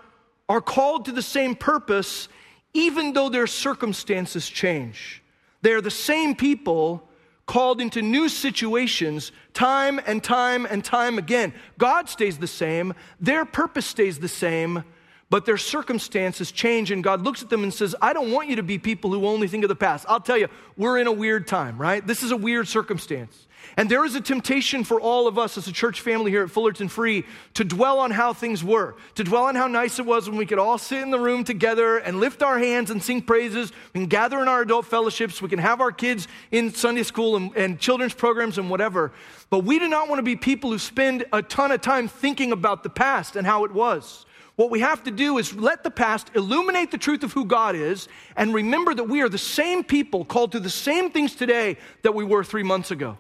are 0.50 0.62
called 0.62 1.06
to 1.06 1.12
the 1.12 1.22
same 1.22 1.56
purpose, 1.56 2.28
even 2.74 3.14
though 3.14 3.30
their 3.30 3.48
circumstances 3.48 4.50
change. 4.50 5.24
They're 5.62 5.82
the 5.82 5.92
same 5.92 6.36
people 6.36 7.10
called 7.46 7.82
into 7.82 8.02
new 8.02 8.30
situations 8.30 9.32
time 9.54 10.00
and 10.06 10.24
time 10.24 10.66
and 10.66 10.86
time 10.86 11.18
again. 11.18 11.52
God 11.80 12.08
stays 12.08 12.38
the 12.38 12.48
same, 12.48 12.94
their 13.20 13.44
purpose 13.44 13.88
stays 13.88 14.20
the 14.20 14.28
same, 14.28 14.84
but 15.32 15.46
their 15.46 15.58
circumstances 15.58 16.52
change, 16.52 16.92
and 16.92 17.04
God 17.04 17.22
looks 17.22 17.42
at 17.42 17.50
them 17.50 17.64
and 17.64 17.74
says, 17.74 17.96
I 18.02 18.14
don't 18.14 18.32
want 18.32 18.50
you 18.50 18.56
to 18.58 18.64
be 18.64 18.78
people 18.78 19.12
who 19.12 19.26
only 19.26 19.48
think 19.48 19.64
of 19.64 19.68
the 19.68 19.76
past. 19.76 20.06
I'll 20.08 20.20
tell 20.20 20.38
you, 20.38 20.48
we're 20.78 21.00
in 21.00 21.08
a 21.08 21.12
weird 21.12 21.48
time, 21.48 21.80
right? 21.80 22.06
This 22.06 22.24
is 22.24 22.32
a 22.32 22.38
weird 22.38 22.68
circumstance. 22.68 23.48
And 23.78 23.90
there 23.90 24.06
is 24.06 24.16
a 24.16 24.22
temptation 24.22 24.84
for 24.84 25.00
all 25.00 25.28
of 25.28 25.38
us 25.38 25.58
as 25.58 25.68
a 25.68 25.72
church 25.72 26.02
family 26.02 26.32
here 26.32 26.44
at 26.44 26.52
Fullerton 26.52 26.88
Free 26.88 27.26
to 27.54 27.64
dwell 27.64 28.00
on 28.00 28.12
how 28.12 28.34
things 28.34 28.64
were, 28.64 28.96
to 29.16 29.24
dwell 29.24 29.46
on 29.46 29.56
how 29.56 29.68
nice 29.68 30.00
it 30.00 30.06
was 30.06 30.30
when 30.30 30.38
we 30.38 30.46
could 30.46 30.60
all 30.60 30.78
sit 30.78 31.02
in 31.02 31.12
the 31.12 31.20
room 31.20 31.44
together 31.44 31.98
and 31.98 32.20
lift 32.20 32.44
our 32.44 32.60
hands 32.60 32.90
and 32.90 33.02
sing 33.02 33.22
praises. 33.22 33.72
We 33.94 34.02
can 34.02 34.08
gather 34.08 34.42
in 34.42 34.48
our 34.48 34.62
adult 34.62 34.86
fellowships. 34.86 35.42
We 35.42 35.50
can 35.50 35.60
have 35.60 35.82
our 35.82 35.92
kids 35.92 36.28
in 36.52 36.74
Sunday 36.74 37.04
school 37.04 37.36
and, 37.36 37.56
and 37.56 37.80
children's 37.80 38.14
programs 38.14 38.58
and 38.58 38.70
whatever. 38.70 39.12
But 39.50 39.60
we 39.64 39.80
do 39.80 39.88
not 39.88 40.10
want 40.10 40.20
to 40.20 40.24
be 40.24 40.36
people 40.36 40.72
who 40.72 40.80
spend 40.80 41.26
a 41.32 41.42
ton 41.42 41.72
of 41.72 41.82
time 41.82 42.08
thinking 42.08 42.52
about 42.52 42.84
the 42.84 42.90
past 42.90 43.36
and 43.36 43.46
how 43.46 43.66
it 43.66 43.72
was. 43.72 44.26
What 44.60 44.72
we 44.72 44.82
have 44.82 45.06
to 45.06 45.12
do 45.12 45.38
is 45.38 45.56
let 45.56 45.84
the 45.86 45.90
past 45.90 46.32
illuminate 46.36 46.92
the 46.92 46.98
truth 46.98 47.24
of 47.24 47.32
who 47.32 47.46
God 47.46 47.78
is 47.78 48.10
and 48.36 48.54
remember 48.54 48.94
that 48.94 49.06
we 49.06 49.22
are 49.22 49.30
the 49.30 49.38
same 49.38 49.86
people 49.86 50.26
called 50.26 50.52
to 50.52 50.60
the 50.60 50.70
same 50.70 51.12
things 51.12 51.34
today 51.34 51.78
that 52.02 52.14
we 52.14 52.26
were 52.26 52.44
three 52.44 52.64
months 52.64 52.92
ago. 52.92 53.18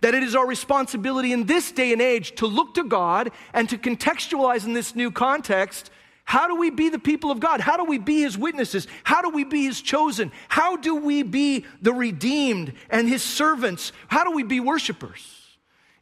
That 0.00 0.14
it 0.14 0.22
is 0.22 0.34
our 0.34 0.46
responsibility 0.46 1.32
in 1.32 1.44
this 1.46 1.72
day 1.72 1.92
and 1.92 2.00
age 2.02 2.34
to 2.36 2.46
look 2.46 2.74
to 2.74 2.84
God 2.84 3.30
and 3.52 3.68
to 3.68 3.78
contextualize 3.78 4.64
in 4.64 4.72
this 4.72 4.94
new 4.94 5.10
context 5.10 5.90
how 6.30 6.46
do 6.46 6.54
we 6.54 6.70
be 6.70 6.90
the 6.90 6.98
people 7.00 7.32
of 7.32 7.40
God? 7.40 7.60
How 7.60 7.76
do 7.76 7.82
we 7.82 7.98
be 7.98 8.20
His 8.20 8.38
witnesses? 8.38 8.86
How 9.02 9.20
do 9.20 9.30
we 9.30 9.42
be 9.42 9.64
His 9.64 9.82
chosen? 9.82 10.30
How 10.48 10.76
do 10.76 10.94
we 10.94 11.24
be 11.24 11.64
the 11.82 11.92
redeemed 11.92 12.72
and 12.88 13.08
His 13.08 13.24
servants? 13.24 13.90
How 14.06 14.22
do 14.22 14.30
we 14.30 14.44
be 14.44 14.60
worshipers? 14.60 15.40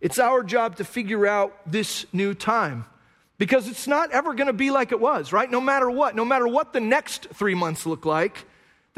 It's 0.02 0.18
our 0.18 0.42
job 0.42 0.76
to 0.76 0.85
figure 0.85 1.26
out 1.26 1.59
this 1.64 2.04
new 2.12 2.35
time 2.35 2.84
because 3.39 3.69
it's 3.69 3.86
not 3.86 4.10
ever 4.10 4.34
going 4.34 4.49
to 4.49 4.52
be 4.52 4.71
like 4.71 4.93
it 4.93 5.00
was, 5.00 5.32
right? 5.32 5.50
No 5.50 5.63
matter 5.63 5.91
what, 5.91 6.15
no 6.15 6.26
matter 6.26 6.47
what 6.47 6.75
the 6.75 6.80
next 6.80 7.28
three 7.32 7.54
months 7.54 7.86
look 7.86 8.04
like, 8.04 8.45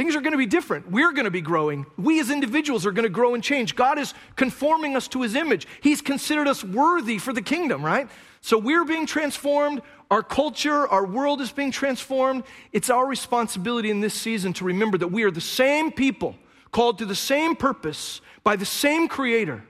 Things 0.00 0.16
are 0.16 0.22
going 0.22 0.32
to 0.32 0.38
be 0.38 0.46
different. 0.46 0.90
We're 0.90 1.12
going 1.12 1.26
to 1.26 1.30
be 1.30 1.42
growing. 1.42 1.84
We 1.98 2.20
as 2.20 2.30
individuals 2.30 2.86
are 2.86 2.90
going 2.90 3.02
to 3.02 3.10
grow 3.10 3.34
and 3.34 3.44
change. 3.44 3.76
God 3.76 3.98
is 3.98 4.14
conforming 4.34 4.96
us 4.96 5.08
to 5.08 5.20
his 5.20 5.34
image. 5.34 5.66
He's 5.82 6.00
considered 6.00 6.48
us 6.48 6.64
worthy 6.64 7.18
for 7.18 7.34
the 7.34 7.42
kingdom, 7.42 7.84
right? 7.84 8.08
So 8.40 8.56
we're 8.56 8.86
being 8.86 9.04
transformed. 9.04 9.82
Our 10.10 10.22
culture, 10.22 10.88
our 10.88 11.04
world 11.04 11.42
is 11.42 11.52
being 11.52 11.70
transformed. 11.70 12.44
It's 12.72 12.88
our 12.88 13.06
responsibility 13.06 13.90
in 13.90 14.00
this 14.00 14.14
season 14.14 14.54
to 14.54 14.64
remember 14.64 14.96
that 14.96 15.08
we 15.08 15.22
are 15.24 15.30
the 15.30 15.42
same 15.42 15.92
people 15.92 16.34
called 16.72 16.96
to 17.00 17.04
the 17.04 17.14
same 17.14 17.54
purpose 17.54 18.22
by 18.42 18.56
the 18.56 18.64
same 18.64 19.06
creator. 19.06 19.62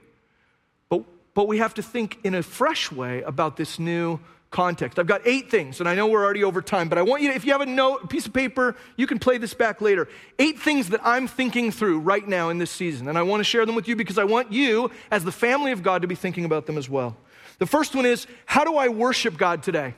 But, 0.87 1.03
but 1.33 1.49
we 1.49 1.57
have 1.57 1.73
to 1.73 1.83
think 1.83 2.19
in 2.23 2.35
a 2.35 2.41
fresh 2.41 2.89
way 2.89 3.21
about 3.23 3.57
this 3.57 3.79
new 3.79 4.21
context. 4.51 4.99
I've 4.99 5.07
got 5.07 5.21
eight 5.25 5.49
things, 5.49 5.79
and 5.79 5.89
I 5.89 5.95
know 5.95 6.07
we're 6.07 6.23
already 6.23 6.43
over 6.43 6.61
time, 6.61 6.89
but 6.89 6.97
I 6.97 7.01
want 7.01 7.23
you 7.23 7.29
to, 7.29 7.35
if 7.35 7.45
you 7.45 7.53
have 7.53 7.61
a 7.61 7.65
note, 7.65 8.03
a 8.03 8.07
piece 8.07 8.27
of 8.27 8.33
paper, 8.33 8.75
you 8.97 9.07
can 9.07 9.17
play 9.17 9.37
this 9.37 9.53
back 9.53 9.81
later. 9.81 10.07
Eight 10.37 10.59
things 10.59 10.89
that 10.89 10.99
I'm 11.03 11.27
thinking 11.27 11.71
through 11.71 11.99
right 11.99 12.27
now 12.27 12.49
in 12.49 12.57
this 12.57 12.69
season, 12.69 13.07
and 13.07 13.17
I 13.17 13.23
want 13.23 13.39
to 13.39 13.45
share 13.45 13.65
them 13.65 13.75
with 13.75 13.87
you 13.87 13.95
because 13.95 14.17
I 14.17 14.25
want 14.25 14.51
you, 14.51 14.91
as 15.09 15.23
the 15.23 15.31
family 15.31 15.71
of 15.71 15.81
God, 15.81 16.01
to 16.03 16.07
be 16.07 16.15
thinking 16.15 16.45
about 16.45 16.65
them 16.65 16.77
as 16.77 16.89
well. 16.89 17.15
The 17.59 17.65
first 17.65 17.95
one 17.95 18.05
is 18.05 18.27
how 18.45 18.63
do 18.63 18.75
I 18.75 18.89
worship 18.89 19.37
God 19.37 19.63
today? 19.63 19.95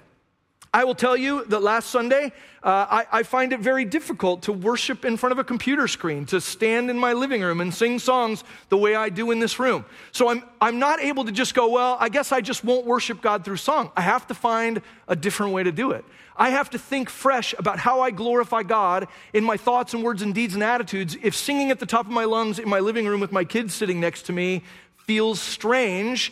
I 0.75 0.85
will 0.85 0.95
tell 0.95 1.15
you 1.15 1.45
that 1.45 1.61
last 1.61 1.91
Sunday, 1.91 2.31
uh, 2.63 2.87
I, 2.89 3.19
I, 3.19 3.23
find 3.23 3.53
it 3.53 3.59
very 3.59 3.85
difficult 3.85 4.43
to 4.43 4.53
worship 4.53 5.05
in 5.05 5.17
front 5.17 5.31
of 5.31 5.37
a 5.37 5.43
computer 5.43 5.87
screen, 5.87 6.25
to 6.27 6.41
stand 6.41 6.89
in 6.89 6.97
my 6.97 7.13
living 7.13 7.43
room 7.43 7.61
and 7.61 7.71
sing 7.71 7.99
songs 7.99 8.43
the 8.69 8.77
way 8.77 8.95
I 8.95 9.09
do 9.09 9.29
in 9.29 9.39
this 9.39 9.59
room. 9.59 9.85
So 10.11 10.29
I'm, 10.29 10.41
I'm 10.59 10.79
not 10.79 10.99
able 10.99 11.25
to 11.25 11.31
just 11.31 11.53
go, 11.53 11.69
well, 11.69 11.95
I 11.99 12.09
guess 12.09 12.31
I 12.31 12.41
just 12.41 12.63
won't 12.63 12.87
worship 12.87 13.21
God 13.21 13.45
through 13.45 13.57
song. 13.57 13.91
I 13.95 14.01
have 14.01 14.25
to 14.27 14.33
find 14.33 14.81
a 15.07 15.15
different 15.15 15.53
way 15.53 15.61
to 15.61 15.71
do 15.71 15.91
it. 15.91 16.05
I 16.35 16.49
have 16.49 16.71
to 16.71 16.79
think 16.79 17.09
fresh 17.09 17.53
about 17.59 17.77
how 17.77 18.01
I 18.01 18.09
glorify 18.09 18.63
God 18.63 19.07
in 19.33 19.43
my 19.43 19.57
thoughts 19.57 19.93
and 19.93 20.03
words 20.03 20.23
and 20.23 20.33
deeds 20.33 20.55
and 20.55 20.63
attitudes. 20.63 21.15
If 21.21 21.35
singing 21.35 21.69
at 21.69 21.79
the 21.79 21.85
top 21.85 22.07
of 22.07 22.11
my 22.11 22.25
lungs 22.25 22.57
in 22.57 22.67
my 22.67 22.79
living 22.79 23.05
room 23.05 23.19
with 23.19 23.31
my 23.31 23.43
kids 23.43 23.75
sitting 23.75 23.99
next 23.99 24.23
to 24.23 24.33
me 24.33 24.63
feels 25.05 25.39
strange, 25.39 26.31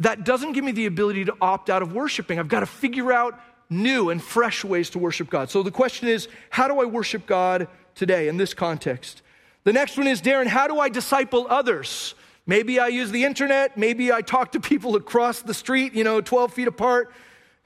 that 0.00 0.24
doesn't 0.24 0.52
give 0.52 0.64
me 0.64 0.72
the 0.72 0.86
ability 0.86 1.24
to 1.24 1.34
opt 1.40 1.70
out 1.70 1.82
of 1.82 1.92
worshiping. 1.92 2.38
I've 2.38 2.48
got 2.48 2.60
to 2.60 2.66
figure 2.66 3.12
out 3.12 3.40
new 3.70 4.10
and 4.10 4.22
fresh 4.22 4.64
ways 4.64 4.90
to 4.90 4.98
worship 4.98 5.30
God. 5.30 5.50
So 5.50 5.62
the 5.62 5.70
question 5.70 6.08
is, 6.08 6.28
how 6.50 6.68
do 6.68 6.80
I 6.80 6.84
worship 6.84 7.26
God 7.26 7.68
today 7.94 8.28
in 8.28 8.36
this 8.36 8.54
context? 8.54 9.22
The 9.64 9.72
next 9.72 9.96
one 9.96 10.06
is, 10.06 10.22
Darren, 10.22 10.46
how 10.46 10.66
do 10.66 10.78
I 10.78 10.88
disciple 10.88 11.46
others? 11.50 12.14
Maybe 12.46 12.80
I 12.80 12.88
use 12.88 13.10
the 13.10 13.24
internet. 13.24 13.76
Maybe 13.76 14.10
I 14.10 14.22
talk 14.22 14.52
to 14.52 14.60
people 14.60 14.96
across 15.02 15.42
the 15.42 15.54
street, 15.54 15.94
you 15.94 16.04
know, 16.04 16.20
12 16.20 16.52
feet 16.52 16.68
apart. 16.68 17.12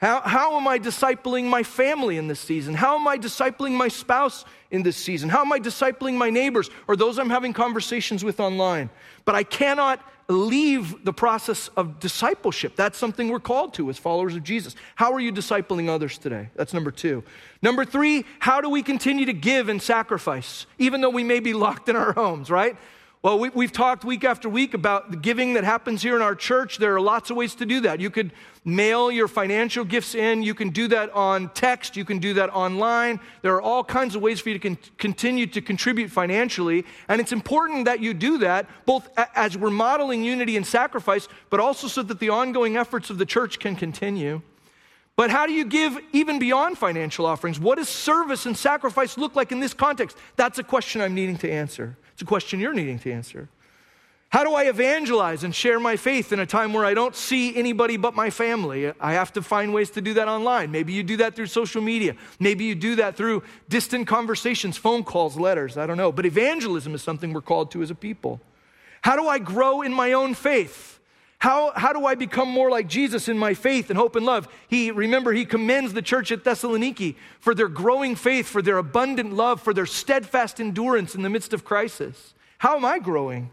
How, 0.03 0.21
how 0.21 0.57
am 0.57 0.67
I 0.67 0.81
discipling 0.81 1.45
my 1.45 1.63
family 1.63 2.17
in 2.17 2.27
this 2.27 2.41
season? 2.41 2.75
How 2.75 2.99
am 2.99 3.07
I 3.07 3.17
discipling 3.17 3.71
my 3.71 3.87
spouse 3.87 4.45
in 4.73 4.83
this 4.83 4.97
season? 4.97 5.29
How 5.29 5.43
am 5.43 5.53
I 5.53 5.61
discipling 5.61 6.15
my 6.15 6.29
neighbors 6.29 6.71
or 6.89 6.97
those 6.97 7.21
I'm 7.21 7.31
having 7.31 7.53
conversations 7.53 8.25
with 8.25 8.41
online? 8.41 8.91
But 9.25 9.37
I 9.37 9.45
cannot 9.45 10.05
leave 10.27 11.05
the 11.05 11.13
process 11.13 11.69
of 11.77 12.01
discipleship. 12.01 12.75
That's 12.75 12.99
something 12.99 13.29
we're 13.29 13.39
called 13.39 13.75
to 13.75 13.91
as 13.91 13.97
followers 13.97 14.35
of 14.35 14.43
Jesus. 14.43 14.75
How 14.97 15.13
are 15.13 15.21
you 15.21 15.33
discipling 15.33 15.89
others 15.89 16.19
today? 16.19 16.49
That's 16.57 16.75
number 16.75 16.91
two. 16.91 17.23
Number 17.63 17.85
three, 17.85 18.25
how 18.41 18.61
do 18.61 18.69
we 18.69 18.83
continue 18.83 19.27
to 19.27 19.33
give 19.33 19.69
and 19.69 19.81
sacrifice, 19.81 20.67
even 20.79 21.01
though 21.01 21.11
we 21.11 21.23
may 21.23 21.39
be 21.39 21.55
locked 21.55 21.89
in 21.89 21.95
our 21.95 22.13
homes, 22.13 22.51
right? 22.51 22.77
Well, 23.23 23.39
we, 23.39 23.65
have 23.65 23.71
talked 23.71 24.05
week 24.05 24.25
after 24.25 24.49
week 24.49 24.75
about 24.75 25.13
the 25.13 25.17
giving 25.17 25.53
that 25.53 25.63
happens 25.63 26.03
here 26.03 26.17
in 26.17 26.23
our 26.23 26.35
church. 26.35 26.79
There 26.79 26.93
are 26.97 27.01
lots 27.01 27.31
of 27.31 27.37
ways 27.37 27.55
to 27.55 27.65
do 27.65 27.79
that. 27.83 28.01
You 28.01 28.11
could 28.11 28.33
mail 28.65 29.13
your 29.13 29.29
financial 29.29 29.85
gifts 29.85 30.17
in. 30.17 30.43
You 30.43 30.55
can 30.57 30.71
do 30.71 30.89
that 30.89 31.09
on 31.13 31.49
text. 31.51 31.97
You 31.97 32.05
can 32.05 32.19
do 32.19 32.35
that 32.35 32.51
online. 32.51 33.21
There 33.43 33.55
are 33.55 33.63
all 33.63 33.85
kinds 33.85 34.17
of 34.17 34.23
ways 34.23 34.41
for 34.41 34.49
you 34.49 34.59
to 34.59 34.69
con- 34.71 34.79
continue 34.99 35.47
to 35.47 35.61
contribute 35.61 36.11
financially. 36.11 36.85
And 37.07 37.21
it's 37.21 37.31
important 37.31 37.85
that 37.85 38.01
you 38.01 38.13
do 38.13 38.39
that, 38.39 38.67
both 38.87 39.09
a- 39.17 39.39
as 39.39 39.57
we're 39.57 39.71
modeling 39.71 40.25
unity 40.25 40.57
and 40.57 40.67
sacrifice, 40.67 41.29
but 41.49 41.61
also 41.61 41.87
so 41.87 42.03
that 42.03 42.19
the 42.19 42.31
ongoing 42.31 42.77
efforts 42.77 43.09
of 43.09 43.19
the 43.19 43.27
church 43.27 43.61
can 43.61 43.77
continue. 43.77 44.43
But 45.17 45.31
how 45.31 45.47
do 45.47 45.53
you 45.53 45.65
give 45.65 45.99
even 46.13 46.39
beyond 46.39 46.79
financial 46.79 47.27
offerings? 47.27 47.61
What 47.61 47.77
does 47.79 47.89
service 47.89 48.47
and 48.47 48.57
sacrifice 48.57 49.19
look 49.19 49.37
like 49.37 49.53
in 49.53 49.61
this 49.61 49.75
context? 49.75 50.17
That's 50.37 50.59
a 50.59 50.65
question 50.65 51.01
I'm 51.01 51.15
needing 51.15 51.37
to 51.39 51.51
answer. 51.51 51.97
It's 52.15 52.23
a 52.23 52.27
question 52.27 52.61
you're 52.61 52.73
needing 52.73 52.99
to 53.01 53.13
answer. 53.13 53.49
How 54.31 54.45
do 54.45 54.55
I 54.55 54.63
evangelize 54.63 55.45
and 55.45 55.55
share 55.55 55.79
my 55.79 55.97
faith 55.97 56.33
in 56.33 56.41
a 56.41 56.47
time 56.47 56.73
where 56.73 56.87
I 56.87 56.95
don't 56.95 57.15
see 57.15 57.55
anybody 57.55 57.99
but 57.99 58.15
my 58.15 58.31
family? 58.31 58.91
I 58.99 59.13
have 59.13 59.31
to 59.35 59.43
find 59.43 59.75
ways 59.75 59.91
to 59.91 60.01
do 60.01 60.15
that 60.15 60.27
online. 60.27 60.71
Maybe 60.71 60.95
you 60.95 61.03
do 61.03 61.19
that 61.19 61.37
through 61.37 61.49
social 61.49 61.83
media. 61.83 62.17
Maybe 62.41 62.65
you 62.65 62.75
do 62.75 62.97
that 62.97 63.15
through 63.15 63.43
distant 63.69 64.07
conversations, 64.07 64.79
phone 64.79 65.05
calls, 65.05 65.37
letters. 65.37 65.77
I 65.77 65.87
don't 65.87 65.99
know. 65.99 66.11
But 66.11 66.25
evangelism 66.25 66.95
is 66.95 67.03
something 67.03 67.35
we're 67.35 67.43
called 67.43 67.71
to 67.73 67.83
as 67.83 67.91
a 67.91 67.95
people. 67.95 68.41
How 69.03 69.17
do 69.17 69.29
I 69.29 69.39
grow 69.39 69.83
in 69.83 69.93
my 69.93 70.13
own 70.15 70.33
faith? 70.33 70.99
How, 71.43 71.73
how 71.75 71.93
do 71.93 72.07
I 72.07 72.15
become 72.15 72.49
more 72.49 72.71
like 72.71 72.87
Jesus 72.87 73.27
in 73.27 73.37
my 73.37 73.55
faith 73.55 73.91
and 73.91 73.99
hope 73.99 74.15
and 74.15 74.25
love? 74.25 74.47
He, 74.69 74.93
remember, 74.93 75.33
he 75.33 75.45
commends 75.45 75.93
the 75.93 76.01
church 76.01 76.31
at 76.31 76.45
Thessaloniki 76.45 77.17
for 77.41 77.53
their 77.53 77.67
growing 77.67 78.15
faith, 78.15 78.47
for 78.47 78.63
their 78.63 78.79
abundant 78.79 79.33
love, 79.33 79.61
for 79.61 79.75
their 79.75 79.85
steadfast 79.85 80.61
endurance 80.61 81.17
in 81.17 81.23
the 81.23 81.29
midst 81.29 81.53
of 81.53 81.65
crisis. 81.65 82.35
How 82.59 82.77
am 82.77 82.85
I 82.85 83.01
growing? 83.01 83.51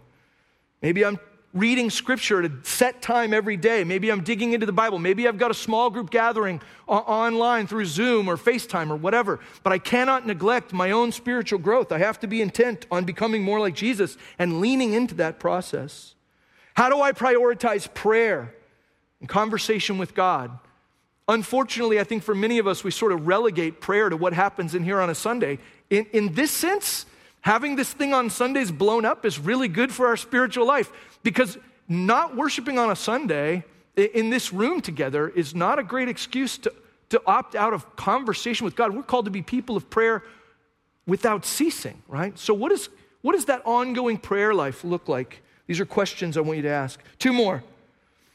Maybe 0.83 1.03
I'm 1.03 1.17
reading 1.51 1.89
scripture 1.89 2.43
at 2.43 2.51
a 2.51 2.53
set 2.61 3.01
time 3.01 3.33
every 3.33 3.57
day. 3.57 3.83
Maybe 3.83 4.11
I'm 4.11 4.23
digging 4.23 4.53
into 4.53 4.67
the 4.67 4.71
Bible. 4.71 4.99
Maybe 4.99 5.27
I've 5.27 5.39
got 5.39 5.49
a 5.49 5.55
small 5.55 5.89
group 5.89 6.11
gathering 6.11 6.61
o- 6.87 6.97
online 6.97 7.65
through 7.65 7.85
Zoom 7.85 8.27
or 8.27 8.37
FaceTime 8.37 8.91
or 8.91 8.97
whatever. 8.97 9.39
But 9.63 9.73
I 9.73 9.79
cannot 9.79 10.27
neglect 10.27 10.73
my 10.73 10.91
own 10.91 11.11
spiritual 11.11 11.57
growth. 11.57 11.91
I 11.91 11.97
have 11.97 12.19
to 12.19 12.27
be 12.27 12.43
intent 12.43 12.85
on 12.91 13.05
becoming 13.05 13.41
more 13.41 13.59
like 13.59 13.73
Jesus 13.73 14.15
and 14.37 14.61
leaning 14.61 14.93
into 14.93 15.15
that 15.15 15.39
process. 15.39 16.13
How 16.73 16.89
do 16.89 17.01
I 17.01 17.11
prioritize 17.11 17.91
prayer 17.93 18.53
and 19.19 19.27
conversation 19.27 19.97
with 19.97 20.13
God? 20.13 20.57
Unfortunately, 21.27 21.99
I 21.99 22.03
think 22.03 22.23
for 22.23 22.33
many 22.33 22.57
of 22.57 22.67
us, 22.67 22.83
we 22.83 22.91
sort 22.91 23.11
of 23.11 23.27
relegate 23.27 23.81
prayer 23.81 24.09
to 24.09 24.17
what 24.17 24.33
happens 24.33 24.73
in 24.73 24.83
here 24.83 24.99
on 24.99 25.09
a 25.09 25.15
Sunday. 25.15 25.59
In, 25.89 26.05
in 26.11 26.33
this 26.33 26.51
sense, 26.51 27.05
having 27.41 27.75
this 27.75 27.93
thing 27.93 28.13
on 28.13 28.29
Sundays 28.29 28.71
blown 28.71 29.05
up 29.05 29.25
is 29.25 29.37
really 29.37 29.67
good 29.67 29.93
for 29.93 30.07
our 30.07 30.17
spiritual 30.17 30.65
life 30.65 30.91
because 31.21 31.57
not 31.87 32.35
worshiping 32.35 32.79
on 32.79 32.89
a 32.89 32.95
Sunday 32.95 33.63
in 33.95 34.29
this 34.29 34.53
room 34.53 34.81
together 34.81 35.27
is 35.27 35.53
not 35.53 35.79
a 35.79 35.83
great 35.83 36.09
excuse 36.09 36.57
to, 36.59 36.73
to 37.09 37.21
opt 37.25 37.55
out 37.55 37.73
of 37.73 37.95
conversation 37.95 38.65
with 38.65 38.75
God. 38.75 38.95
We're 38.95 39.03
called 39.03 39.25
to 39.25 39.31
be 39.31 39.41
people 39.41 39.75
of 39.75 39.89
prayer 39.89 40.23
without 41.05 41.45
ceasing, 41.45 42.01
right? 42.07 42.37
So, 42.37 42.53
what, 42.53 42.71
is, 42.71 42.89
what 43.21 43.33
does 43.33 43.45
that 43.45 43.61
ongoing 43.65 44.17
prayer 44.17 44.53
life 44.53 44.83
look 44.83 45.07
like? 45.07 45.41
These 45.69 45.79
are 45.79 45.85
questions 45.85 46.35
I 46.35 46.41
want 46.41 46.57
you 46.57 46.63
to 46.63 46.69
ask. 46.69 46.99
Two 47.19 47.31
more. 47.31 47.63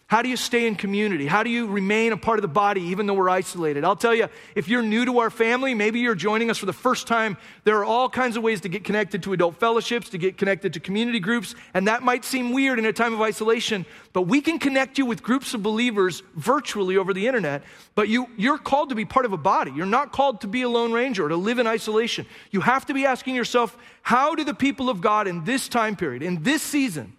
How 0.06 0.22
do 0.22 0.28
you 0.28 0.36
stay 0.36 0.68
in 0.68 0.76
community? 0.76 1.26
How 1.26 1.42
do 1.42 1.50
you 1.50 1.66
remain 1.66 2.12
a 2.12 2.16
part 2.16 2.38
of 2.38 2.42
the 2.42 2.46
body 2.48 2.80
even 2.82 3.06
though 3.06 3.14
we're 3.14 3.28
isolated? 3.28 3.82
I'll 3.82 3.96
tell 3.96 4.14
you, 4.14 4.28
if 4.54 4.68
you're 4.68 4.82
new 4.82 5.04
to 5.06 5.18
our 5.18 5.30
family, 5.30 5.74
maybe 5.74 5.98
you're 5.98 6.14
joining 6.14 6.48
us 6.48 6.58
for 6.58 6.66
the 6.66 6.72
first 6.72 7.08
time, 7.08 7.36
there 7.64 7.76
are 7.78 7.84
all 7.84 8.08
kinds 8.08 8.36
of 8.36 8.44
ways 8.44 8.60
to 8.60 8.68
get 8.68 8.84
connected 8.84 9.24
to 9.24 9.32
adult 9.32 9.56
fellowships, 9.56 10.10
to 10.10 10.18
get 10.18 10.38
connected 10.38 10.74
to 10.74 10.78
community 10.78 11.18
groups, 11.18 11.56
and 11.72 11.88
that 11.88 12.04
might 12.04 12.24
seem 12.24 12.52
weird 12.52 12.78
in 12.78 12.84
a 12.84 12.92
time 12.92 13.12
of 13.12 13.20
isolation, 13.20 13.84
but 14.12 14.22
we 14.22 14.40
can 14.40 14.60
connect 14.60 14.98
you 14.98 15.04
with 15.04 15.20
groups 15.22 15.54
of 15.54 15.62
believers 15.64 16.22
virtually 16.36 16.96
over 16.96 17.12
the 17.12 17.26
internet. 17.26 17.64
But 17.96 18.08
you, 18.08 18.28
you're 18.36 18.58
called 18.58 18.90
to 18.90 18.94
be 18.94 19.04
part 19.04 19.26
of 19.26 19.32
a 19.32 19.38
body. 19.38 19.72
You're 19.74 19.86
not 19.86 20.12
called 20.12 20.42
to 20.42 20.46
be 20.46 20.62
a 20.62 20.68
lone 20.68 20.92
ranger 20.92 21.24
or 21.24 21.30
to 21.30 21.36
live 21.36 21.58
in 21.58 21.66
isolation. 21.66 22.26
You 22.52 22.60
have 22.60 22.86
to 22.86 22.94
be 22.94 23.06
asking 23.06 23.34
yourself, 23.34 23.76
how 24.02 24.36
do 24.36 24.44
the 24.44 24.54
people 24.54 24.88
of 24.88 25.00
God 25.00 25.26
in 25.26 25.42
this 25.42 25.66
time 25.66 25.96
period, 25.96 26.22
in 26.22 26.44
this 26.44 26.62
season, 26.62 27.14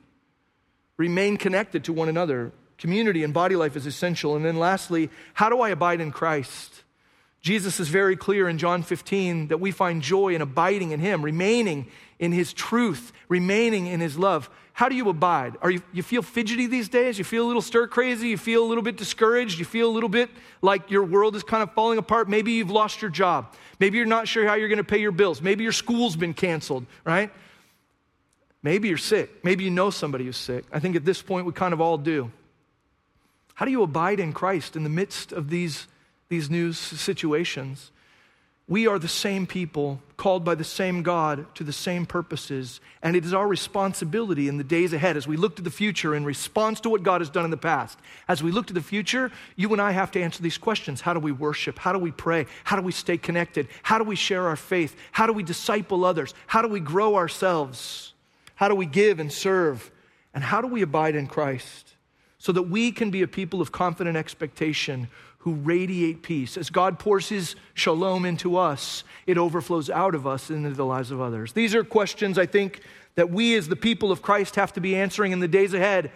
remain 0.97 1.37
connected 1.37 1.83
to 1.85 1.93
one 1.93 2.09
another 2.09 2.51
Community 2.77 3.23
and 3.23 3.33
body 3.33 3.55
life 3.55 3.75
is 3.75 3.85
essential. 3.85 4.35
And 4.35 4.43
then 4.43 4.57
lastly, 4.57 5.09
how 5.33 5.49
do 5.49 5.61
I 5.61 5.69
abide 5.69 6.01
in 6.01 6.11
Christ? 6.11 6.83
Jesus 7.41 7.79
is 7.79 7.87
very 7.87 8.17
clear 8.17 8.49
in 8.49 8.57
John 8.57 8.83
15 8.83 9.49
that 9.49 9.59
we 9.59 9.71
find 9.71 10.01
joy 10.01 10.35
in 10.35 10.41
abiding 10.41 10.91
in 10.91 10.99
Him, 10.99 11.23
remaining 11.23 11.87
in 12.19 12.31
His 12.31 12.51
truth, 12.51 13.13
remaining 13.29 13.85
in 13.85 13.99
His 13.99 14.17
love. 14.17 14.49
How 14.73 14.89
do 14.89 14.95
you 14.95 15.07
abide? 15.07 15.55
Are 15.61 15.71
you, 15.71 15.81
you 15.93 16.03
feel 16.03 16.21
fidgety 16.21 16.67
these 16.67 16.89
days? 16.89 17.17
You 17.17 17.23
feel 17.23 17.45
a 17.45 17.47
little 17.47 17.61
stir 17.61 17.87
crazy? 17.87 18.29
You 18.29 18.37
feel 18.37 18.65
a 18.65 18.67
little 18.67 18.83
bit 18.83 18.97
discouraged? 18.97 19.57
You 19.57 19.63
feel 19.63 19.89
a 19.89 19.93
little 19.93 20.09
bit 20.09 20.29
like 20.61 20.91
your 20.91 21.05
world 21.05 21.37
is 21.37 21.43
kind 21.43 21.63
of 21.63 21.71
falling 21.73 21.97
apart? 21.97 22.27
Maybe 22.27 22.53
you've 22.53 22.71
lost 22.71 23.01
your 23.01 23.11
job. 23.11 23.53
Maybe 23.79 23.97
you're 23.97 24.07
not 24.07 24.27
sure 24.27 24.45
how 24.45 24.55
you're 24.55 24.67
going 24.67 24.77
to 24.77 24.83
pay 24.83 24.97
your 24.97 25.13
bills. 25.13 25.41
Maybe 25.41 25.63
your 25.63 25.71
school's 25.71 26.17
been 26.17 26.33
canceled, 26.33 26.85
right? 27.05 27.31
Maybe 28.65 28.87
you're 28.87 28.97
sick. 28.97 29.45
Maybe 29.45 29.63
you 29.63 29.69
know 29.69 29.91
somebody 29.91 30.25
who's 30.25 30.37
sick. 30.37 30.65
I 30.73 30.79
think 30.79 30.95
at 30.95 31.05
this 31.05 31.21
point 31.21 31.45
we 31.45 31.53
kind 31.53 31.71
of 31.71 31.79
all 31.79 31.99
do. 31.99 32.31
How 33.53 33.63
do 33.63 33.71
you 33.71 33.83
abide 33.83 34.19
in 34.19 34.33
Christ 34.33 34.75
in 34.75 34.83
the 34.83 34.89
midst 34.89 35.31
of 35.31 35.51
these, 35.51 35.85
these 36.29 36.49
new 36.49 36.73
situations? 36.73 37.91
We 38.67 38.87
are 38.87 38.97
the 38.97 39.07
same 39.07 39.45
people, 39.45 40.01
called 40.17 40.43
by 40.43 40.55
the 40.55 40.63
same 40.63 41.03
God 41.03 41.45
to 41.53 41.63
the 41.63 41.71
same 41.71 42.07
purposes, 42.07 42.81
and 43.03 43.15
it 43.15 43.23
is 43.23 43.35
our 43.35 43.47
responsibility 43.47 44.47
in 44.47 44.57
the 44.57 44.63
days 44.63 44.93
ahead 44.93 45.15
as 45.15 45.27
we 45.27 45.37
look 45.37 45.57
to 45.57 45.61
the 45.61 45.69
future 45.69 46.15
in 46.15 46.25
response 46.25 46.79
to 46.79 46.89
what 46.89 47.03
God 47.03 47.21
has 47.21 47.29
done 47.29 47.45
in 47.45 47.51
the 47.51 47.57
past. 47.57 47.99
As 48.27 48.41
we 48.41 48.51
look 48.51 48.65
to 48.65 48.73
the 48.73 48.81
future, 48.81 49.31
you 49.55 49.71
and 49.73 49.79
I 49.81 49.91
have 49.91 50.09
to 50.13 50.19
answer 50.19 50.41
these 50.41 50.57
questions 50.57 51.01
How 51.01 51.13
do 51.13 51.19
we 51.19 51.31
worship? 51.31 51.77
How 51.77 51.93
do 51.93 51.99
we 51.99 52.09
pray? 52.09 52.47
How 52.63 52.77
do 52.77 52.81
we 52.81 52.91
stay 52.91 53.19
connected? 53.19 53.67
How 53.83 53.99
do 53.99 54.03
we 54.05 54.15
share 54.15 54.47
our 54.47 54.55
faith? 54.55 54.95
How 55.11 55.27
do 55.27 55.33
we 55.33 55.43
disciple 55.43 56.03
others? 56.03 56.33
How 56.47 56.63
do 56.63 56.67
we 56.67 56.79
grow 56.79 57.15
ourselves? 57.15 58.14
How 58.55 58.67
do 58.67 58.75
we 58.75 58.85
give 58.85 59.19
and 59.19 59.31
serve? 59.31 59.91
And 60.33 60.43
how 60.43 60.61
do 60.61 60.67
we 60.67 60.81
abide 60.81 61.15
in 61.15 61.27
Christ? 61.27 61.95
so 62.45 62.51
that 62.51 62.61
we 62.61 62.91
can 62.91 63.09
be 63.09 63.23
a 63.23 63.27
people 63.27 63.59
of 63.59 63.71
confident 63.71 64.15
expectation 64.15 65.07
who 65.39 65.55
radiate 65.55 66.21
peace. 66.21 66.57
As 66.57 66.69
God 66.69 66.99
pours 66.99 67.29
his 67.29 67.55
shalom 67.73 68.23
into 68.23 68.55
us, 68.55 69.03
it 69.25 69.39
overflows 69.39 69.89
out 69.89 70.13
of 70.13 70.27
us 70.27 70.51
into 70.51 70.69
the 70.69 70.85
lives 70.85 71.09
of 71.09 71.19
others. 71.19 71.53
These 71.53 71.73
are 71.73 71.83
questions 71.83 72.37
I 72.37 72.45
think 72.45 72.81
that 73.15 73.31
we 73.31 73.55
as 73.55 73.67
the 73.67 73.75
people 73.75 74.11
of 74.11 74.21
Christ 74.21 74.57
have 74.57 74.73
to 74.73 74.79
be 74.79 74.95
answering 74.95 75.31
in 75.31 75.39
the 75.39 75.47
days 75.47 75.73
ahead 75.73 76.11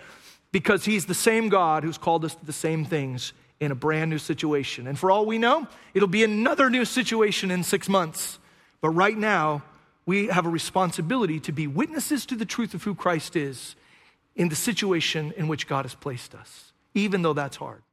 because 0.52 0.86
he's 0.86 1.08
the 1.08 1.16
same 1.16 1.50
God 1.50 1.84
who's 1.84 1.98
called 1.98 2.24
us 2.24 2.36
to 2.36 2.46
the 2.46 2.54
same 2.54 2.86
things 2.86 3.34
in 3.60 3.72
a 3.72 3.76
brand 3.76 4.12
new 4.12 4.20
situation. 4.20 4.86
And 4.86 5.00
for 5.00 5.10
all 5.10 5.26
we 5.26 5.40
know, 5.40 5.68
it'll 5.96 6.08
be 6.08 6.24
another 6.24 6.70
new 6.70 6.86
situation 6.86 7.50
in 7.50 7.64
six 7.64 7.90
months. 7.90 8.38
But 8.82 8.92
right 8.92 9.18
now, 9.18 9.64
we 10.10 10.26
have 10.26 10.48
a 10.48 10.50
responsibility 10.50 11.40
to 11.40 11.52
be 11.52 11.68
witnesses 11.68 12.26
to 12.26 12.36
the 12.36 12.44
truth 12.44 12.74
of 12.74 12.82
who 12.82 12.96
Christ 12.96 13.36
is 13.36 13.76
in 14.36 14.50
the 14.50 14.56
situation 14.56 15.32
in 15.38 15.48
which 15.48 15.68
God 15.68 15.86
has 15.86 15.94
placed 15.94 16.34
us, 16.34 16.74
even 16.96 17.22
though 17.22 17.34
that's 17.34 17.58
hard. 17.58 17.84